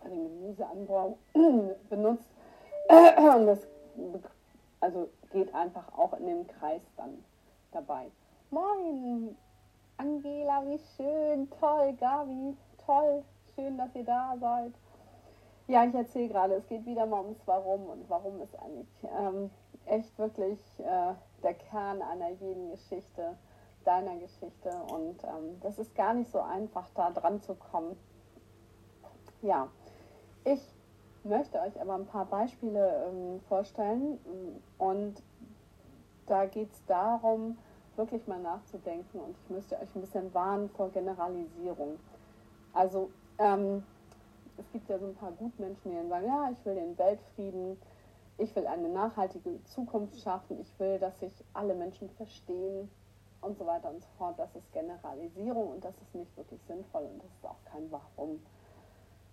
für 0.08 0.14
den 0.14 0.40
Gemüseanbau 0.40 1.18
benutzt 1.90 2.30
und 2.88 3.46
das 3.46 3.66
also 4.80 5.08
geht 5.32 5.52
einfach 5.54 5.92
auch 5.96 6.12
in 6.14 6.26
dem 6.26 6.46
Kreis 6.46 6.82
dann 6.96 7.22
dabei. 7.72 8.10
Moin, 8.50 9.36
Angela, 9.98 10.62
wie 10.66 10.78
schön, 10.96 11.50
toll, 11.50 11.94
Gabi, 12.00 12.56
toll, 12.86 13.24
schön, 13.54 13.76
dass 13.76 13.94
ihr 13.94 14.04
da 14.04 14.36
seid. 14.40 14.72
Ja, 15.66 15.84
ich 15.84 15.94
erzähle 15.94 16.28
gerade, 16.28 16.54
es 16.54 16.66
geht 16.68 16.86
wieder 16.86 17.04
mal 17.04 17.20
ums 17.20 17.40
Warum 17.44 17.90
und 17.90 18.08
warum 18.08 18.40
ist 18.40 18.58
eigentlich 18.58 18.88
ähm, 19.20 19.50
echt 19.84 20.16
wirklich 20.18 20.58
äh, 20.78 21.14
der 21.42 21.54
Kern 21.54 22.00
einer 22.00 22.30
jeden 22.30 22.70
Geschichte, 22.70 23.36
deiner 23.84 24.16
Geschichte 24.16 24.70
und 24.92 25.22
ähm, 25.24 25.60
das 25.60 25.78
ist 25.78 25.94
gar 25.94 26.14
nicht 26.14 26.30
so 26.30 26.40
einfach, 26.40 26.88
da 26.94 27.10
dran 27.10 27.42
zu 27.42 27.54
kommen. 27.54 27.98
Ja, 29.42 29.68
ich 30.52 30.74
möchte 31.24 31.60
euch 31.60 31.80
aber 31.80 31.94
ein 31.94 32.06
paar 32.06 32.26
Beispiele 32.26 33.06
ähm, 33.06 33.40
vorstellen 33.48 34.18
und 34.78 35.22
da 36.26 36.46
geht 36.46 36.72
es 36.72 36.84
darum, 36.86 37.58
wirklich 37.96 38.26
mal 38.26 38.40
nachzudenken 38.40 39.18
und 39.20 39.36
ich 39.36 39.50
müsste 39.50 39.78
euch 39.80 39.94
ein 39.94 40.00
bisschen 40.00 40.32
warnen 40.32 40.70
vor 40.70 40.90
Generalisierung. 40.90 41.98
Also 42.72 43.10
ähm, 43.38 43.82
es 44.56 44.70
gibt 44.72 44.88
ja 44.88 44.98
so 44.98 45.06
ein 45.06 45.14
paar 45.14 45.32
Gutmenschen, 45.32 45.90
die 45.90 46.08
sagen, 46.08 46.26
ja, 46.26 46.50
ich 46.52 46.64
will 46.64 46.76
den 46.76 46.96
Weltfrieden, 46.96 47.78
ich 48.38 48.54
will 48.54 48.66
eine 48.66 48.88
nachhaltige 48.88 49.62
Zukunft 49.64 50.20
schaffen, 50.20 50.60
ich 50.60 50.78
will, 50.78 50.98
dass 50.98 51.18
sich 51.20 51.32
alle 51.52 51.74
Menschen 51.74 52.08
verstehen 52.10 52.88
und 53.40 53.58
so 53.58 53.66
weiter 53.66 53.90
und 53.90 54.00
so 54.00 54.08
fort. 54.16 54.38
Das 54.38 54.54
ist 54.54 54.72
Generalisierung 54.72 55.70
und 55.72 55.84
das 55.84 55.96
ist 56.00 56.14
nicht 56.14 56.36
wirklich 56.36 56.62
sinnvoll 56.62 57.02
und 57.02 57.22
das 57.22 57.30
ist 57.32 57.46
auch 57.46 57.62
kein 57.64 57.90
Warum. 57.90 58.40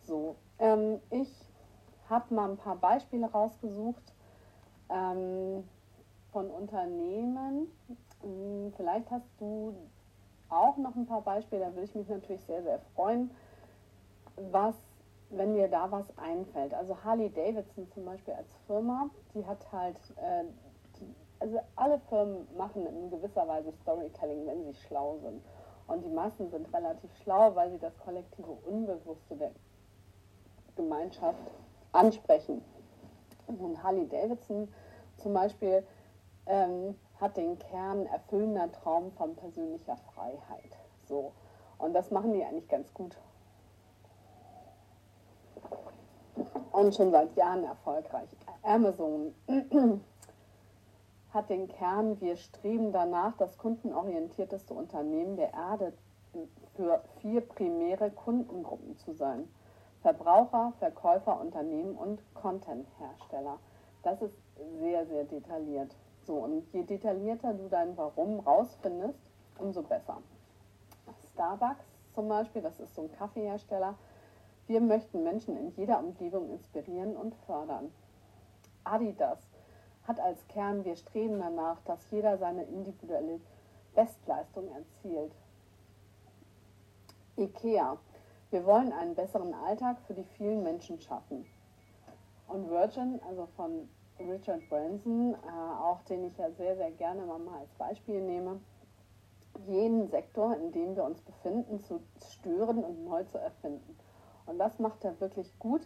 So, 0.05 0.35
ähm, 0.59 1.01
ich 1.09 1.33
habe 2.09 2.33
mal 2.33 2.51
ein 2.51 2.57
paar 2.57 2.75
Beispiele 2.75 3.25
rausgesucht 3.25 4.13
ähm, 4.89 5.67
von 6.31 6.49
Unternehmen. 6.51 7.67
Hm, 8.21 8.71
vielleicht 8.75 9.09
hast 9.09 9.29
du 9.39 9.75
auch 10.49 10.77
noch 10.77 10.95
ein 10.95 11.07
paar 11.07 11.21
Beispiele, 11.21 11.65
da 11.65 11.71
würde 11.71 11.85
ich 11.85 11.95
mich 11.95 12.07
natürlich 12.07 12.43
sehr, 12.43 12.61
sehr 12.61 12.79
freuen, 12.93 13.31
was, 14.51 14.75
wenn 15.29 15.55
dir 15.55 15.67
da 15.67 15.91
was 15.91 16.05
einfällt. 16.19 16.73
Also 16.75 17.03
Harley 17.03 17.31
Davidson 17.31 17.89
zum 17.91 18.05
Beispiel 18.05 18.35
als 18.35 18.53
Firma, 18.67 19.09
die 19.33 19.45
hat 19.45 19.71
halt, 19.71 19.97
äh, 20.17 20.43
die, 20.99 21.15
also 21.39 21.59
alle 21.75 21.99
Firmen 22.09 22.47
machen 22.55 22.85
in 22.85 23.09
gewisser 23.09 23.47
Weise 23.47 23.71
Storytelling, 23.81 24.45
wenn 24.45 24.65
sie 24.65 24.75
schlau 24.75 25.17
sind. 25.17 25.43
Und 25.87 26.03
die 26.03 26.09
meisten 26.09 26.49
sind 26.49 26.71
relativ 26.73 27.15
schlau, 27.23 27.55
weil 27.55 27.71
sie 27.71 27.79
das 27.79 27.97
kollektive 27.99 28.51
Unbewusste 28.51 29.35
der 29.35 29.51
Gemeinschaft 30.75 31.51
ansprechen. 31.91 32.61
Und 33.47 33.81
Harley 33.83 34.07
Davidson 34.07 34.67
zum 35.17 35.33
Beispiel 35.33 35.85
ähm, 36.45 36.95
hat 37.19 37.37
den 37.37 37.57
Kern 37.59 38.05
erfüllender 38.07 38.71
Traum 38.71 39.11
von 39.13 39.35
persönlicher 39.35 39.97
Freiheit. 39.97 40.77
So. 41.07 41.31
Und 41.77 41.93
das 41.93 42.11
machen 42.11 42.33
die 42.33 42.43
eigentlich 42.43 42.67
ganz 42.67 42.93
gut. 42.93 43.17
Und 46.71 46.93
schon 46.93 47.11
seit 47.11 47.35
Jahren 47.37 47.63
erfolgreich. 47.63 48.29
Amazon 48.63 49.33
hat 51.33 51.49
den 51.49 51.67
Kern, 51.67 52.19
wir 52.19 52.35
streben 52.35 52.91
danach, 52.91 53.37
das 53.37 53.57
kundenorientierteste 53.57 54.73
Unternehmen 54.73 55.37
der 55.37 55.53
Erde 55.53 55.93
für 56.75 57.01
vier 57.21 57.41
primäre 57.41 58.11
Kundengruppen 58.11 58.97
zu 58.97 59.13
sein. 59.13 59.47
Verbraucher, 60.05 60.71
Verkäufer, 60.77 61.41
Unternehmen 61.41 61.95
und 61.95 62.21
Content-Hersteller. 62.35 63.57
Das 64.03 64.21
ist 64.21 64.35
sehr, 64.79 65.03
sehr 65.07 65.23
detailliert. 65.23 65.95
So, 66.27 66.35
und 66.35 66.63
je 66.73 66.83
detaillierter 66.83 67.55
du 67.55 67.67
dein 67.69 67.97
Warum 67.97 68.39
rausfindest, 68.39 69.17
umso 69.57 69.81
besser. 69.81 70.21
Starbucks 71.33 71.87
zum 72.13 72.27
Beispiel, 72.27 72.61
das 72.61 72.79
ist 72.79 72.93
so 72.93 73.01
ein 73.01 73.11
Kaffeehersteller. 73.13 73.95
Wir 74.67 74.79
möchten 74.79 75.23
Menschen 75.23 75.57
in 75.57 75.71
jeder 75.75 75.97
Umgebung 75.97 76.51
inspirieren 76.51 77.17
und 77.17 77.33
fördern. 77.47 77.91
Adidas 78.83 79.39
hat 80.07 80.19
als 80.19 80.47
Kern, 80.49 80.85
wir 80.85 80.97
streben 80.97 81.39
danach, 81.39 81.81
dass 81.85 82.11
jeder 82.11 82.37
seine 82.37 82.65
individuelle 82.65 83.41
Bestleistung 83.95 84.69
erzielt. 84.69 85.33
IKEA 87.37 87.97
wir 88.55 88.65
wollen 88.65 88.93
einen 88.93 89.15
besseren 89.15 89.53
Alltag 89.53 89.97
für 90.07 90.13
die 90.13 90.23
vielen 90.37 90.63
Menschen 90.63 90.97
schaffen. 91.01 91.45
Und 92.47 92.69
Virgin, 92.69 93.19
also 93.27 93.49
von 93.57 93.89
Richard 94.17 94.61
Branson, 94.69 95.33
äh, 95.33 95.81
auch 95.83 96.01
den 96.03 96.23
ich 96.23 96.37
ja 96.37 96.49
sehr, 96.51 96.77
sehr 96.77 96.91
gerne 96.91 97.25
mal 97.25 97.59
als 97.59 97.73
Beispiel 97.73 98.21
nehme, 98.21 98.61
jeden 99.67 100.07
Sektor, 100.07 100.55
in 100.55 100.71
dem 100.71 100.95
wir 100.95 101.03
uns 101.03 101.19
befinden, 101.19 101.83
zu 101.83 101.99
stören 102.31 102.81
und 102.81 103.03
neu 103.03 103.25
zu 103.25 103.37
erfinden. 103.37 103.97
Und 104.45 104.57
das 104.57 104.79
macht 104.79 105.03
er 105.03 105.19
wirklich 105.19 105.51
gut, 105.59 105.85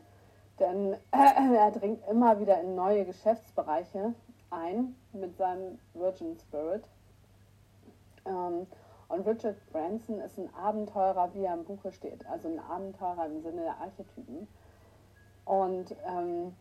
denn 0.59 0.95
er 1.11 1.71
dringt 1.71 2.07
immer 2.07 2.39
wieder 2.39 2.61
in 2.61 2.75
neue 2.75 3.03
Geschäftsbereiche 3.03 4.13
ein 4.51 4.95
mit 5.11 5.35
seinem 5.37 5.79
Virgin 5.95 6.37
Spirit. 6.37 6.83
Ähm, 8.27 8.67
und 9.09 9.27
Richard 9.27 9.57
Branson 9.71 10.19
ist 10.21 10.37
ein 10.37 10.53
Abenteurer, 10.53 11.33
wie 11.33 11.43
er 11.43 11.55
im 11.55 11.65
Buche 11.65 11.91
steht, 11.91 12.25
also 12.27 12.47
ein 12.47 12.59
Abenteurer 12.59 13.25
im 13.25 13.41
Sinne 13.41 13.63
der 13.63 13.77
Archetypen. 13.77 14.47
Und 15.45 15.95
ähm, 16.05 16.55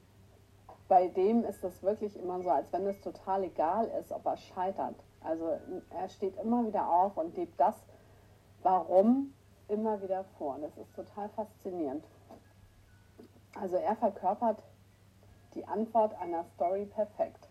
bei 0.89 1.09
dem 1.09 1.45
ist 1.45 1.63
das 1.63 1.83
wirklich 1.83 2.17
immer 2.17 2.41
so, 2.43 2.49
als 2.49 2.73
wenn 2.73 2.87
es 2.87 3.01
total 3.03 3.45
egal 3.45 3.87
ist, 4.01 4.11
ob 4.13 4.25
er 4.25 4.39
scheitert. 4.39 4.97
Also 5.23 5.59
er 5.91 6.09
steht 6.09 6.37
immer 6.39 6.67
wieder 6.67 6.89
auf 6.89 7.17
und 7.19 7.37
lebt 7.37 7.61
das 7.61 7.77
Warum 8.63 9.35
immer 9.69 10.01
wieder 10.03 10.25
vor. 10.39 10.55
Und 10.55 10.63
das 10.63 10.77
ist 10.79 10.95
total 10.95 11.29
faszinierend. 11.29 12.05
Also 13.61 13.77
er 13.77 13.95
verkörpert 13.97 14.63
die 15.55 15.67
Antwort 15.67 16.15
einer 16.21 16.45
Story 16.55 16.87
perfekt. 16.87 17.49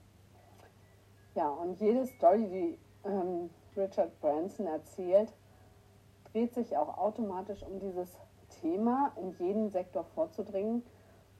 Ja, 1.36 1.50
und 1.50 1.80
jede 1.80 2.08
Story, 2.08 2.48
die 2.48 3.08
ähm, 3.08 3.52
Richard 3.78 4.20
Branson 4.20 4.68
erzählt, 4.68 5.34
dreht 6.32 6.54
sich 6.54 6.76
auch 6.78 6.98
automatisch 6.98 7.64
um 7.64 7.80
dieses 7.80 8.10
Thema, 8.62 9.12
in 9.18 9.32
jeden 9.40 9.70
Sektor 9.70 10.04
vorzudringen 10.04 10.84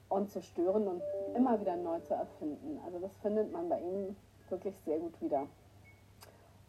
und 0.08 0.30
zu 0.30 0.42
stören 0.42 0.88
und 0.88 1.02
immer 1.34 1.60
wieder 1.60 1.76
neu 1.76 2.00
zu 2.00 2.14
erfinden. 2.14 2.80
Also 2.84 2.98
das 2.98 3.16
findet 3.18 3.52
man 3.52 3.68
bei 3.68 3.80
ihm 3.80 4.16
wirklich 4.48 4.74
sehr 4.84 4.98
gut 4.98 5.20
wieder. 5.20 5.46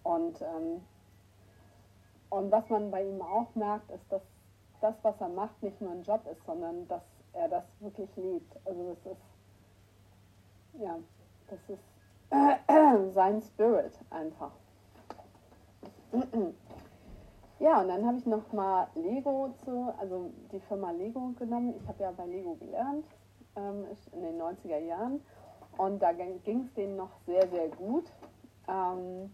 Und, 0.03 0.41
ähm, 0.41 0.82
und 2.29 2.51
was 2.51 2.69
man 2.69 2.91
bei 2.91 3.03
ihm 3.08 3.21
auch 3.21 3.53
merkt, 3.55 3.89
ist, 3.91 4.12
dass 4.12 4.21
das, 4.82 4.95
was 5.03 5.19
er 5.19 5.29
macht, 5.29 5.62
nicht 5.62 5.79
nur 5.82 5.91
ein 5.91 6.03
Job 6.03 6.21
ist, 6.32 6.43
sondern 6.45 6.88
dass 6.88 7.03
er 7.34 7.49
das 7.49 7.63
wirklich 7.79 8.10
liebt. 8.15 8.55
Also 8.65 8.89
das 8.89 9.12
ist, 9.13 9.21
ja, 10.82 10.97
das 11.47 11.60
ist 11.69 11.84
sein 13.13 13.41
Spirit 13.41 13.93
einfach. 14.10 14.51
Ja, 17.60 17.82
und 17.82 17.89
dann 17.89 18.06
habe 18.06 18.17
ich 18.17 18.26
noch 18.26 18.52
mal 18.54 18.88
Lego 18.95 19.54
zu, 19.65 19.93
also 20.00 20.32
die 20.52 20.62
Firma 20.62 20.91
Lego 20.91 21.34
genommen. 21.38 21.74
Ich 21.82 21.88
habe 21.88 22.02
ja 22.04 22.12
bei 22.12 22.26
Lego 22.26 22.56
gelernt 22.56 23.06
ähm, 23.58 23.86
in 24.13 24.22
den 24.22 24.41
90er 24.41 24.80
Jahren 24.80 25.19
und 25.78 26.02
da 26.02 26.13
ging 26.13 26.62
es 26.65 26.74
denen 26.74 26.95
noch 26.95 27.12
sehr, 27.26 27.48
sehr 27.50 27.67
gut. 27.67 28.06
Ähm, 28.67 29.30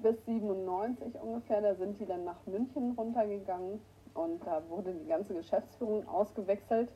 bis 0.00 0.22
97 0.26 1.14
ungefähr, 1.22 1.62
da 1.62 1.74
sind 1.76 1.98
die 1.98 2.04
dann 2.04 2.24
nach 2.24 2.46
München 2.46 2.92
runtergegangen 2.92 3.80
und 4.12 4.46
da 4.46 4.62
wurde 4.68 4.92
die 4.92 5.08
ganze 5.08 5.34
Geschäftsführung 5.34 6.06
ausgewechselt. 6.08 6.90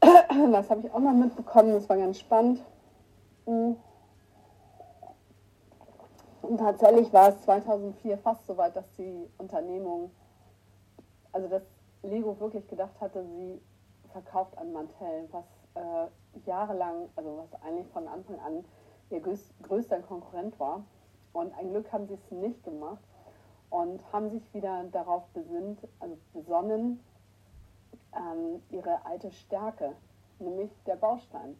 Das 0.52 0.70
habe 0.70 0.86
ich 0.86 0.92
auch 0.92 1.00
noch 1.00 1.12
mitbekommen, 1.12 1.72
das 1.72 1.88
war 1.88 1.96
ganz 1.96 2.18
spannend. 2.20 2.62
Mhm. 3.46 3.76
Und 6.48 6.56
tatsächlich 6.56 7.12
war 7.12 7.28
es 7.28 7.42
2004 7.42 8.16
fast 8.16 8.46
so 8.46 8.56
weit, 8.56 8.74
dass 8.74 8.90
die 8.96 9.28
Unternehmung, 9.36 10.10
also 11.30 11.46
dass 11.46 11.62
Lego 12.02 12.40
wirklich 12.40 12.66
gedacht 12.68 12.98
hatte, 13.02 13.22
sie 13.22 13.60
verkauft 14.12 14.56
an 14.56 14.72
Mantel, 14.72 15.28
was 15.30 15.44
äh, 15.74 16.46
jahrelang, 16.46 17.10
also 17.16 17.36
was 17.36 17.60
eigentlich 17.60 17.86
von 17.88 18.08
Anfang 18.08 18.40
an 18.40 18.64
ihr 19.10 19.20
größter 19.20 20.00
Konkurrent 20.00 20.58
war. 20.58 20.84
Und 21.34 21.52
ein 21.58 21.68
Glück 21.68 21.92
haben 21.92 22.06
sie 22.06 22.14
es 22.14 22.30
nicht 22.30 22.64
gemacht 22.64 23.04
und 23.68 24.02
haben 24.10 24.30
sich 24.30 24.54
wieder 24.54 24.84
darauf 24.84 25.26
besinnt, 25.34 25.86
also 26.00 26.16
besonnen, 26.32 27.04
ähm, 28.16 28.62
ihre 28.70 29.04
alte 29.04 29.30
Stärke, 29.32 29.92
nämlich 30.38 30.70
der 30.86 30.96
Baustein, 30.96 31.58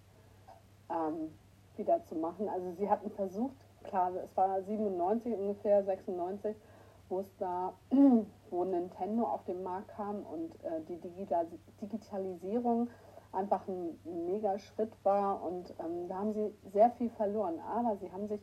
ähm, 0.89 1.35
wieder 1.77 2.03
zu 2.05 2.15
machen. 2.15 2.49
Also 2.49 2.73
sie 2.79 2.89
hatten 2.89 3.11
versucht, 3.11 3.68
klar, 3.85 4.13
es 4.25 4.37
war 4.37 4.63
97 4.63 5.35
ungefähr, 5.35 5.85
96, 5.85 6.57
wo 7.09 7.21
es 7.21 7.37
da, 7.39 7.73
wo 8.51 8.65
Nintendo 8.65 9.25
auf 9.25 9.45
den 9.45 9.63
Markt 9.63 9.89
kam 9.89 10.25
und 10.25 10.53
äh, 10.65 10.81
die 10.89 11.01
Digitalisierung 11.81 12.89
einfach 13.33 13.67
ein 13.69 13.99
mega 14.05 14.59
Schritt 14.59 14.93
war 15.05 15.43
und 15.43 15.75
ähm, 15.81 16.09
da 16.09 16.17
haben 16.17 16.33
sie 16.33 16.55
sehr 16.73 16.91
viel 16.93 17.11
verloren. 17.11 17.59
Aber 17.61 17.97
sie 17.97 18.11
haben 18.11 18.27
sich 18.27 18.41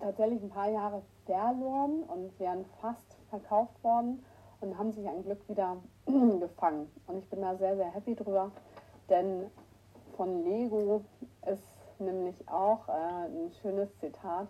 tatsächlich 0.00 0.42
ein 0.42 0.50
paar 0.50 0.68
Jahre 0.68 1.02
verloren 1.26 2.02
und 2.04 2.38
wären 2.40 2.64
fast 2.80 3.16
verkauft 3.30 3.82
worden 3.84 4.24
und 4.60 4.76
haben 4.78 4.92
sich 4.92 5.08
ein 5.08 5.22
Glück 5.22 5.48
wieder 5.48 5.76
gefangen. 6.06 6.90
Und 7.06 7.18
ich 7.18 7.28
bin 7.28 7.40
da 7.40 7.56
sehr, 7.56 7.76
sehr 7.76 7.90
happy 7.90 8.14
drüber, 8.14 8.50
denn 9.08 9.50
von 10.16 10.44
Lego 10.44 11.02
ist 11.46 11.71
nämlich 12.00 12.48
auch 12.48 12.88
äh, 12.88 13.26
ein 13.26 13.52
schönes 13.60 13.88
Zitat. 13.98 14.48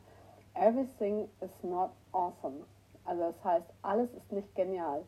Everything 0.55 1.29
is 1.41 1.51
not 1.63 1.91
awesome. 2.13 2.65
Also 3.05 3.23
das 3.23 3.45
heißt, 3.45 3.67
alles 3.83 4.13
ist 4.13 4.31
nicht 4.33 4.55
genial, 4.55 5.05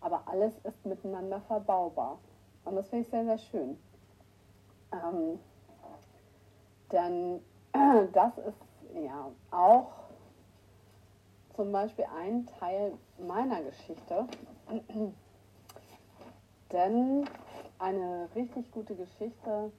aber 0.00 0.22
alles 0.26 0.52
ist 0.64 0.84
miteinander 0.84 1.40
verbaubar. 1.42 2.18
Und 2.64 2.76
das 2.76 2.88
finde 2.88 3.04
ich 3.04 3.10
sehr, 3.10 3.24
sehr 3.24 3.38
schön. 3.38 3.78
Ähm, 4.92 5.38
denn 6.90 7.40
das 8.12 8.38
ist 8.38 8.56
ja 8.94 9.30
auch 9.50 9.92
zum 11.56 11.72
Beispiel 11.72 12.06
ein 12.16 12.46
Teil 12.58 12.92
meiner 13.18 13.62
Geschichte. 13.62 14.26
denn 16.72 17.24
eine 17.78 18.28
richtig 18.34 18.70
gute 18.70 18.94
Geschichte 18.94 19.72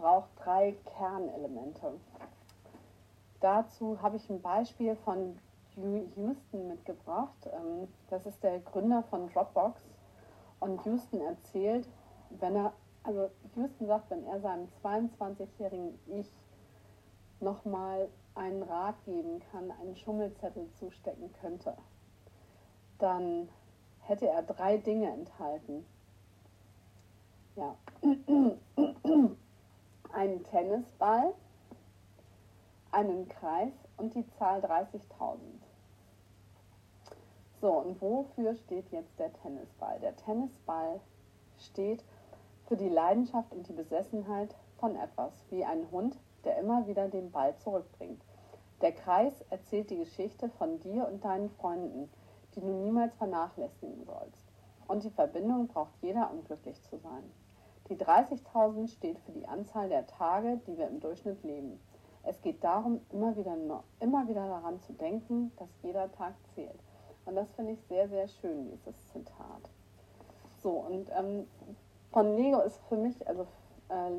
braucht 0.00 0.30
drei 0.42 0.74
Kernelemente. 0.96 1.92
Dazu 3.40 4.00
habe 4.00 4.16
ich 4.16 4.28
ein 4.30 4.40
Beispiel 4.40 4.96
von 4.96 5.38
Houston 5.76 6.68
mitgebracht. 6.68 7.48
Ähm, 7.52 7.88
das 8.08 8.26
ist 8.26 8.42
der 8.42 8.60
Gründer 8.60 9.02
von 9.04 9.28
Dropbox. 9.30 9.80
Und 10.58 10.84
Houston 10.84 11.20
erzählt, 11.20 11.88
wenn 12.30 12.56
er, 12.56 12.72
also 13.02 13.30
Houston 13.56 13.86
sagt, 13.86 14.10
wenn 14.10 14.26
er 14.26 14.40
seinem 14.40 14.68
22-jährigen 14.82 15.98
Ich 16.06 16.30
nochmal 17.40 18.08
einen 18.34 18.62
Rat 18.62 18.96
geben 19.04 19.40
kann, 19.50 19.70
einen 19.70 19.96
Schummelzettel 19.96 20.68
zustecken 20.78 21.32
könnte, 21.40 21.76
dann 22.98 23.48
hätte 24.00 24.28
er 24.28 24.42
drei 24.42 24.76
Dinge 24.76 25.10
enthalten. 25.10 25.86
Ja. 27.56 27.74
einen 30.12 30.42
Tennisball, 30.44 31.32
einen 32.92 33.28
Kreis 33.28 33.72
und 33.96 34.14
die 34.14 34.26
Zahl 34.38 34.60
30.000. 34.60 35.38
So, 37.60 37.72
und 37.72 38.00
wofür 38.00 38.54
steht 38.54 38.90
jetzt 38.90 39.18
der 39.18 39.32
Tennisball? 39.34 40.00
Der 40.00 40.16
Tennisball 40.16 41.00
steht 41.58 42.02
für 42.66 42.76
die 42.76 42.88
Leidenschaft 42.88 43.52
und 43.52 43.68
die 43.68 43.72
Besessenheit 43.72 44.54
von 44.78 44.96
etwas, 44.96 45.32
wie 45.50 45.64
ein 45.64 45.90
Hund, 45.90 46.16
der 46.44 46.58
immer 46.58 46.86
wieder 46.86 47.08
den 47.08 47.30
Ball 47.30 47.54
zurückbringt. 47.58 48.22
Der 48.80 48.92
Kreis 48.92 49.44
erzählt 49.50 49.90
die 49.90 49.98
Geschichte 49.98 50.48
von 50.48 50.80
dir 50.80 51.06
und 51.06 51.22
deinen 51.22 51.50
Freunden, 51.50 52.08
die 52.54 52.60
du 52.60 52.68
niemals 52.68 53.14
vernachlässigen 53.16 54.04
sollst. 54.04 54.46
Und 54.88 55.04
die 55.04 55.10
Verbindung 55.10 55.68
braucht 55.68 55.92
jeder, 56.00 56.30
um 56.30 56.42
glücklich 56.44 56.82
zu 56.82 56.96
sein. 56.96 57.30
Die 57.90 57.96
30.000 57.96 58.86
steht 58.88 59.18
für 59.18 59.32
die 59.32 59.48
Anzahl 59.48 59.88
der 59.88 60.06
Tage, 60.06 60.60
die 60.66 60.78
wir 60.78 60.86
im 60.86 61.00
Durchschnitt 61.00 61.42
leben. 61.42 61.80
Es 62.22 62.40
geht 62.40 62.62
darum, 62.62 63.00
immer 63.10 63.36
wieder, 63.36 63.56
immer 63.98 64.28
wieder 64.28 64.46
daran 64.46 64.80
zu 64.80 64.92
denken, 64.92 65.50
dass 65.58 65.68
jeder 65.82 66.10
Tag 66.12 66.34
zählt. 66.54 66.78
Und 67.24 67.34
das 67.34 67.50
finde 67.52 67.72
ich 67.72 67.82
sehr, 67.88 68.08
sehr 68.08 68.28
schön, 68.28 68.70
dieses 68.70 69.08
Zitat. 69.08 69.68
So, 70.62 70.70
und 70.70 71.08
ähm, 71.18 71.48
von 72.12 72.36
Lego 72.36 72.60
ist 72.60 72.78
für 72.88 72.96
mich, 72.96 73.26
also 73.26 73.42
äh, 73.88 74.10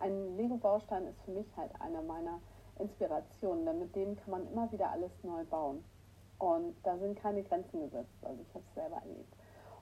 ein 0.00 0.36
Lego-Baustein 0.36 1.06
ist 1.06 1.20
für 1.22 1.30
mich 1.30 1.46
halt 1.56 1.70
einer 1.80 2.02
meiner 2.02 2.40
Inspirationen, 2.80 3.64
denn 3.64 3.78
mit 3.78 3.94
dem 3.94 4.16
kann 4.16 4.30
man 4.30 4.52
immer 4.52 4.70
wieder 4.72 4.90
alles 4.90 5.12
neu 5.22 5.44
bauen. 5.44 5.84
Und 6.38 6.74
da 6.82 6.98
sind 6.98 7.16
keine 7.20 7.44
Grenzen 7.44 7.80
gesetzt. 7.80 8.24
Also 8.24 8.42
ich 8.42 8.54
habe 8.54 8.64
es 8.66 8.74
selber 8.74 8.96
erlebt. 8.96 9.32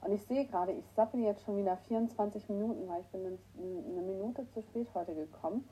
Und 0.03 0.13
ich 0.13 0.25
sehe 0.27 0.45
gerade, 0.47 0.73
ich 0.73 0.85
sappel 0.97 1.21
jetzt 1.21 1.43
schon 1.45 1.57
wieder 1.57 1.77
24 1.77 2.49
Minuten, 2.49 2.89
weil 2.89 3.01
ich 3.01 3.09
bin 3.09 3.39
eine 3.57 4.03
Minute 4.03 4.49
zu 4.49 4.61
spät 4.63 4.89
heute 4.95 5.15
gekommen. 5.15 5.69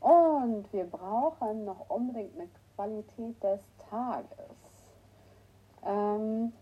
Und 0.00 0.72
wir 0.72 0.84
brauchen 0.84 1.64
noch 1.64 1.88
unbedingt 1.90 2.34
eine 2.34 2.48
Qualität 2.74 3.42
des 3.42 3.60
Tages. 3.90 4.28
Ähm 5.84 6.52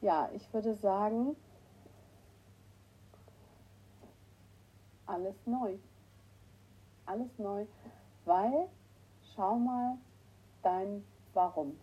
ja, 0.00 0.30
ich 0.34 0.52
würde 0.52 0.74
sagen, 0.74 1.36
alles 5.06 5.46
neu. 5.46 5.76
Alles 7.04 7.38
neu, 7.38 7.66
weil 8.24 8.68
schau 9.34 9.56
mal 9.56 9.98
dein 10.62 11.04
Warum 11.34 11.78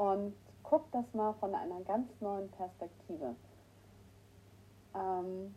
und 0.00 0.34
guck 0.62 0.90
das 0.92 1.04
mal 1.12 1.34
von 1.34 1.54
einer 1.54 1.82
ganz 1.82 2.08
neuen 2.20 2.50
Perspektive. 2.52 3.34
Ähm, 4.94 5.54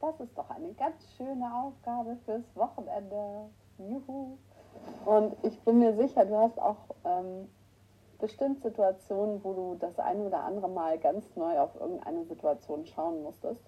das 0.00 0.18
ist 0.18 0.36
doch 0.36 0.50
eine 0.50 0.72
ganz 0.72 0.96
schöne 1.16 1.46
Aufgabe 1.54 2.16
fürs 2.24 2.56
Wochenende. 2.56 3.50
Juhu! 3.78 4.36
Und 5.04 5.36
ich 5.44 5.60
bin 5.60 5.78
mir 5.78 5.94
sicher, 5.94 6.26
du 6.26 6.36
hast 6.36 6.60
auch 6.60 6.76
ähm, 7.04 7.48
bestimmt 8.18 8.60
Situationen, 8.62 9.44
wo 9.44 9.52
du 9.52 9.76
das 9.78 9.96
eine 10.00 10.24
oder 10.24 10.42
andere 10.42 10.68
Mal 10.68 10.98
ganz 10.98 11.24
neu 11.36 11.60
auf 11.60 11.72
irgendeine 11.76 12.24
Situation 12.24 12.84
schauen 12.84 13.22
musstest. 13.22 13.62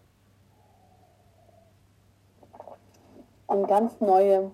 Und 3.47 3.69
ganz 3.69 4.01
neue 4.01 4.51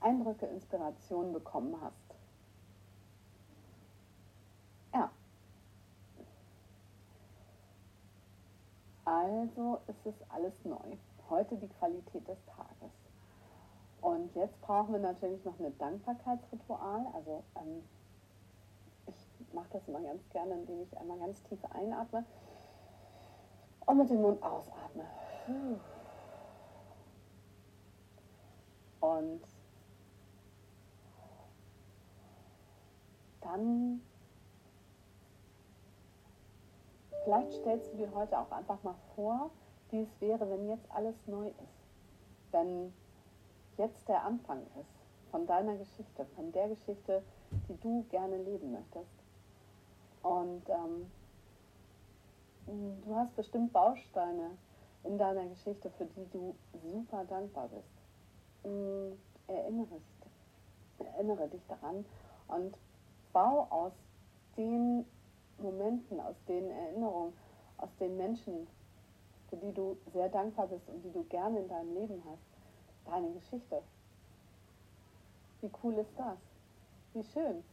Eindrücke, 0.00 0.44
Inspirationen 0.44 1.32
bekommen 1.32 1.74
hast. 1.80 2.05
Also 9.26 9.80
ist 9.88 10.06
es 10.06 10.14
alles 10.30 10.64
neu. 10.64 10.96
Heute 11.28 11.56
die 11.56 11.66
Qualität 11.66 12.28
des 12.28 12.38
Tages. 12.44 12.92
Und 14.00 14.32
jetzt 14.36 14.60
brauchen 14.60 14.92
wir 14.92 15.00
natürlich 15.00 15.44
noch 15.44 15.58
ein 15.58 15.76
Dankbarkeitsritual. 15.78 17.06
Also 17.12 17.42
ähm, 17.56 17.82
ich 19.08 19.52
mache 19.52 19.66
das 19.72 19.88
immer 19.88 20.00
ganz 20.00 20.22
gerne, 20.28 20.54
indem 20.54 20.80
ich 20.82 20.96
einmal 20.96 21.18
ganz 21.18 21.42
tief 21.42 21.58
einatme 21.72 22.24
und 23.86 23.98
mit 23.98 24.10
dem 24.10 24.22
Mund 24.22 24.40
ausatme. 24.44 25.04
Und 29.00 29.42
dann 33.40 34.00
Vielleicht 37.26 37.54
stellst 37.54 37.92
du 37.92 37.96
dir 37.96 38.14
heute 38.14 38.38
auch 38.38 38.52
einfach 38.52 38.80
mal 38.84 38.94
vor, 39.16 39.50
wie 39.90 40.02
es 40.02 40.20
wäre, 40.20 40.48
wenn 40.48 40.68
jetzt 40.68 40.88
alles 40.92 41.16
neu 41.26 41.48
ist. 41.48 42.52
wenn 42.52 42.92
jetzt 43.78 44.08
der 44.08 44.22
Anfang 44.22 44.62
ist 44.80 45.30
von 45.32 45.44
deiner 45.44 45.74
Geschichte, 45.76 46.24
von 46.36 46.52
der 46.52 46.68
Geschichte, 46.68 47.24
die 47.68 47.76
du 47.80 48.04
gerne 48.10 48.36
leben 48.36 48.70
möchtest. 48.70 49.10
Und 50.22 50.62
ähm, 50.68 51.10
du 53.04 53.16
hast 53.16 53.34
bestimmt 53.34 53.72
Bausteine 53.72 54.52
in 55.02 55.18
deiner 55.18 55.46
Geschichte, 55.46 55.90
für 55.98 56.06
die 56.06 56.30
du 56.30 56.54
super 56.80 57.24
dankbar 57.24 57.68
bist. 57.68 58.72
Mm, 58.72 59.14
erinnere, 59.48 60.00
erinnere 61.00 61.48
dich 61.48 61.66
daran 61.66 62.04
und 62.46 62.78
bau 63.32 63.66
aus 63.70 63.92
den 64.56 65.04
Momenten, 65.58 66.20
aus 66.20 66.36
den 66.48 66.70
Erinnerungen, 66.70 67.32
aus 67.78 67.90
den 67.98 68.16
Menschen, 68.16 68.66
für 69.48 69.56
die 69.56 69.72
du 69.72 69.96
sehr 70.12 70.28
dankbar 70.28 70.66
bist 70.66 70.88
und 70.88 71.02
die 71.02 71.12
du 71.12 71.24
gerne 71.24 71.60
in 71.60 71.68
deinem 71.68 71.94
Leben 71.94 72.22
hast, 72.24 72.42
deine 73.04 73.30
Geschichte. 73.32 73.82
Wie 75.60 75.70
cool 75.82 75.94
ist 75.94 76.12
das? 76.16 76.38
Wie 77.14 77.24
schön. 77.24 77.64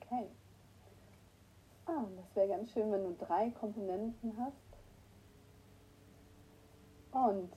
Okay. 0.00 0.26
Ah, 1.86 2.04
das 2.16 2.36
wäre 2.36 2.48
ganz 2.48 2.70
schön, 2.72 2.90
wenn 2.92 3.04
du 3.04 3.24
drei 3.24 3.50
Komponenten 3.50 4.36
hast. 4.38 4.56
Und 7.12 7.52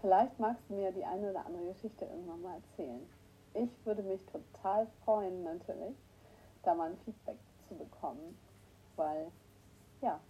vielleicht 0.00 0.38
magst 0.38 0.62
du 0.68 0.74
mir 0.74 0.92
die 0.92 1.04
eine 1.04 1.30
oder 1.30 1.46
andere 1.46 1.72
Geschichte 1.72 2.04
irgendwann 2.04 2.42
mal 2.42 2.56
erzählen. 2.56 3.06
Ich 3.58 3.70
würde 3.86 4.02
mich 4.02 4.20
total 4.26 4.86
freuen, 5.02 5.42
natürlich, 5.42 5.96
da 6.62 6.74
mal 6.74 6.90
ein 6.90 6.98
Feedback 7.06 7.38
zu 7.66 7.74
bekommen, 7.74 8.36
weil, 8.96 9.32
ja, 10.02 10.20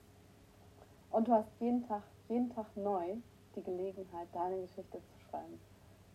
und 1.11 1.27
du 1.27 1.33
hast 1.33 1.49
jeden 1.59 1.85
Tag, 1.89 2.05
jeden 2.29 2.55
Tag 2.55 2.67
neu 2.77 3.17
die 3.57 3.63
Gelegenheit, 3.65 4.29
deine 4.33 4.61
Geschichte 4.61 4.99
zu 4.99 5.19
schreiben. 5.29 5.59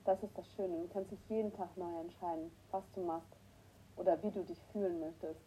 Das 0.06 0.24
ist 0.24 0.38
das 0.38 0.48
Schöne. 0.54 0.80
Du 0.80 0.88
kannst 0.88 1.12
dich 1.12 1.20
jeden 1.28 1.54
Tag 1.54 1.76
neu 1.76 2.00
entscheiden, 2.00 2.50
was 2.72 2.84
du 2.94 3.02
machst 3.02 3.36
oder 3.98 4.22
wie 4.24 4.32
du 4.32 4.44
dich 4.44 4.62
fühlen 4.72 5.02
möchtest. 5.02 5.42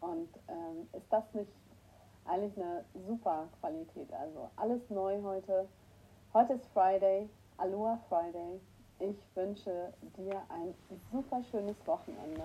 Und 0.00 0.28
ähm, 0.46 0.88
ist 0.92 1.12
das 1.12 1.24
nicht 1.34 1.52
eigentlich 2.24 2.56
eine 2.56 2.84
super 3.08 3.48
Qualität? 3.58 4.12
Also 4.12 4.48
alles 4.54 4.88
neu 4.88 5.20
heute. 5.22 5.68
Heute 6.32 6.52
ist 6.52 6.66
Friday, 6.68 7.28
Aloha 7.56 7.98
Friday. 8.08 8.60
Ich 9.00 9.16
wünsche 9.34 9.94
dir 10.18 10.42
ein 10.50 10.74
super 11.10 11.42
schönes 11.50 11.76
Wochenende. 11.86 12.42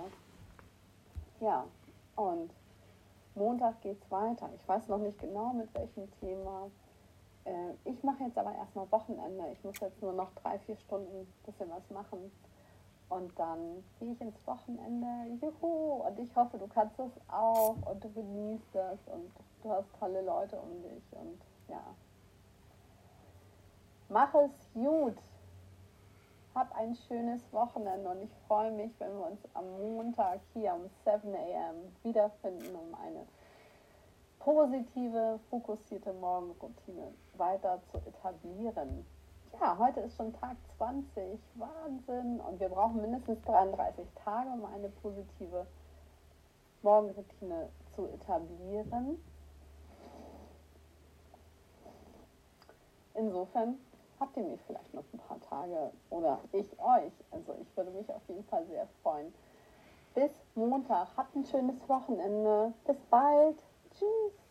Ja, 1.41 1.65
und 2.15 2.50
Montag 3.36 3.82
geht 3.82 4.02
es 4.02 4.10
weiter. 4.10 4.50
Ich 4.56 4.65
weiß 4.65 4.88
noch 4.88 5.00
nicht 5.00 5.20
genau 5.20 5.52
mit 5.52 5.74
welchem 5.74 6.10
Thema. 6.22 6.72
Äh, 7.44 7.74
ich 7.84 8.02
mache 8.04 8.24
jetzt 8.24 8.38
aber 8.38 8.56
erstmal 8.56 8.89
Wochenende. 8.89 9.52
Ich 9.52 9.62
muss 9.65 9.78
jetzt 9.82 10.02
nur 10.02 10.13
noch 10.13 10.32
drei, 10.36 10.58
vier 10.60 10.78
Stunden 10.78 11.13
ein 11.13 11.34
bisschen 11.46 11.70
was 11.70 11.89
machen. 11.89 12.32
Und 13.10 13.38
dann 13.38 13.84
gehe 14.00 14.13
ich 14.13 14.22
ins 14.22 14.48
Wochenende. 14.48 15.08
Juhu! 15.41 16.04
Und 16.08 16.18
ich 16.20 16.34
hoffe, 16.38 16.58
du 16.58 16.68
kannst 16.68 16.98
es 17.00 17.12
auch 17.28 17.76
und 17.86 18.02
du 18.02 18.10
genießt 18.13 18.76
es 18.76 19.13
und 19.13 19.30
du 19.62 19.72
hast 19.72 19.94
tolle 20.00 20.22
Leute 20.22 20.56
um 20.56 20.82
dich. 20.82 21.04
Und 21.12 21.41
ja. 21.68 21.84
Mach 24.08 24.34
es 24.36 24.52
gut! 24.74 25.18
Hab 26.56 26.74
ein 26.74 26.96
schönes 26.96 27.41
Wochenende 27.52 28.10
und 28.10 28.22
ich 28.22 28.34
freue 28.48 28.72
mich, 28.72 28.89
wenn 29.00 29.12
wir 29.12 29.28
uns 29.28 29.41
am 29.54 29.70
Montag 29.78 30.39
hier 30.54 30.74
um 30.74 30.89
7 31.04 31.36
a.m. 31.36 31.76
wiederfinden, 32.02 32.74
um 32.74 32.96
eine 32.96 33.26
positive, 34.39 35.38
fokussierte 35.50 36.13
Morgenroutine 36.13 37.13
weiter 37.36 37.82
zu 37.91 37.98
etablieren. 37.98 39.06
Ja, 39.60 39.78
heute 39.78 40.00
ist 40.00 40.15
schon 40.15 40.32
Tag 40.32 40.56
20, 40.78 41.39
Wahnsinn. 41.56 42.39
Und 42.39 42.58
wir 42.62 42.70
brauchen 42.70 43.02
mindestens 43.02 43.41
33 43.41 44.06
Tage, 44.24 44.50
um 44.50 44.63
eine 44.63 44.88
positive 44.88 45.68
Morgenroutine 46.84 47.68
zu 47.94 48.06
etablieren. 48.08 49.22
Insofern 53.13 53.78
habt 54.19 54.38
ihr 54.38 54.43
mich 54.43 54.62
vielleicht 54.67 54.93
noch 54.93 55.04
ein 55.13 55.19
paar 55.19 55.39
Tage 55.41 55.91
oder 56.10 56.39
ich 56.51 56.67
euch. 56.80 57.13
Also 57.32 57.56
ich 57.62 57.78
würde 57.78 57.91
mich 57.91 58.10
auf 58.10 58.21
jeden 58.28 58.43
Fall 58.45 58.65
sehr 58.67 58.88
freuen. 59.01 59.34
Bis 60.13 60.32
Montag. 60.56 61.10
Habt 61.17 61.36
ein 61.36 61.45
schönes 61.45 61.75
Wochenende. 61.88 62.73
Bis 62.86 62.97
bald. 63.10 63.58
Tschüss. 63.91 64.44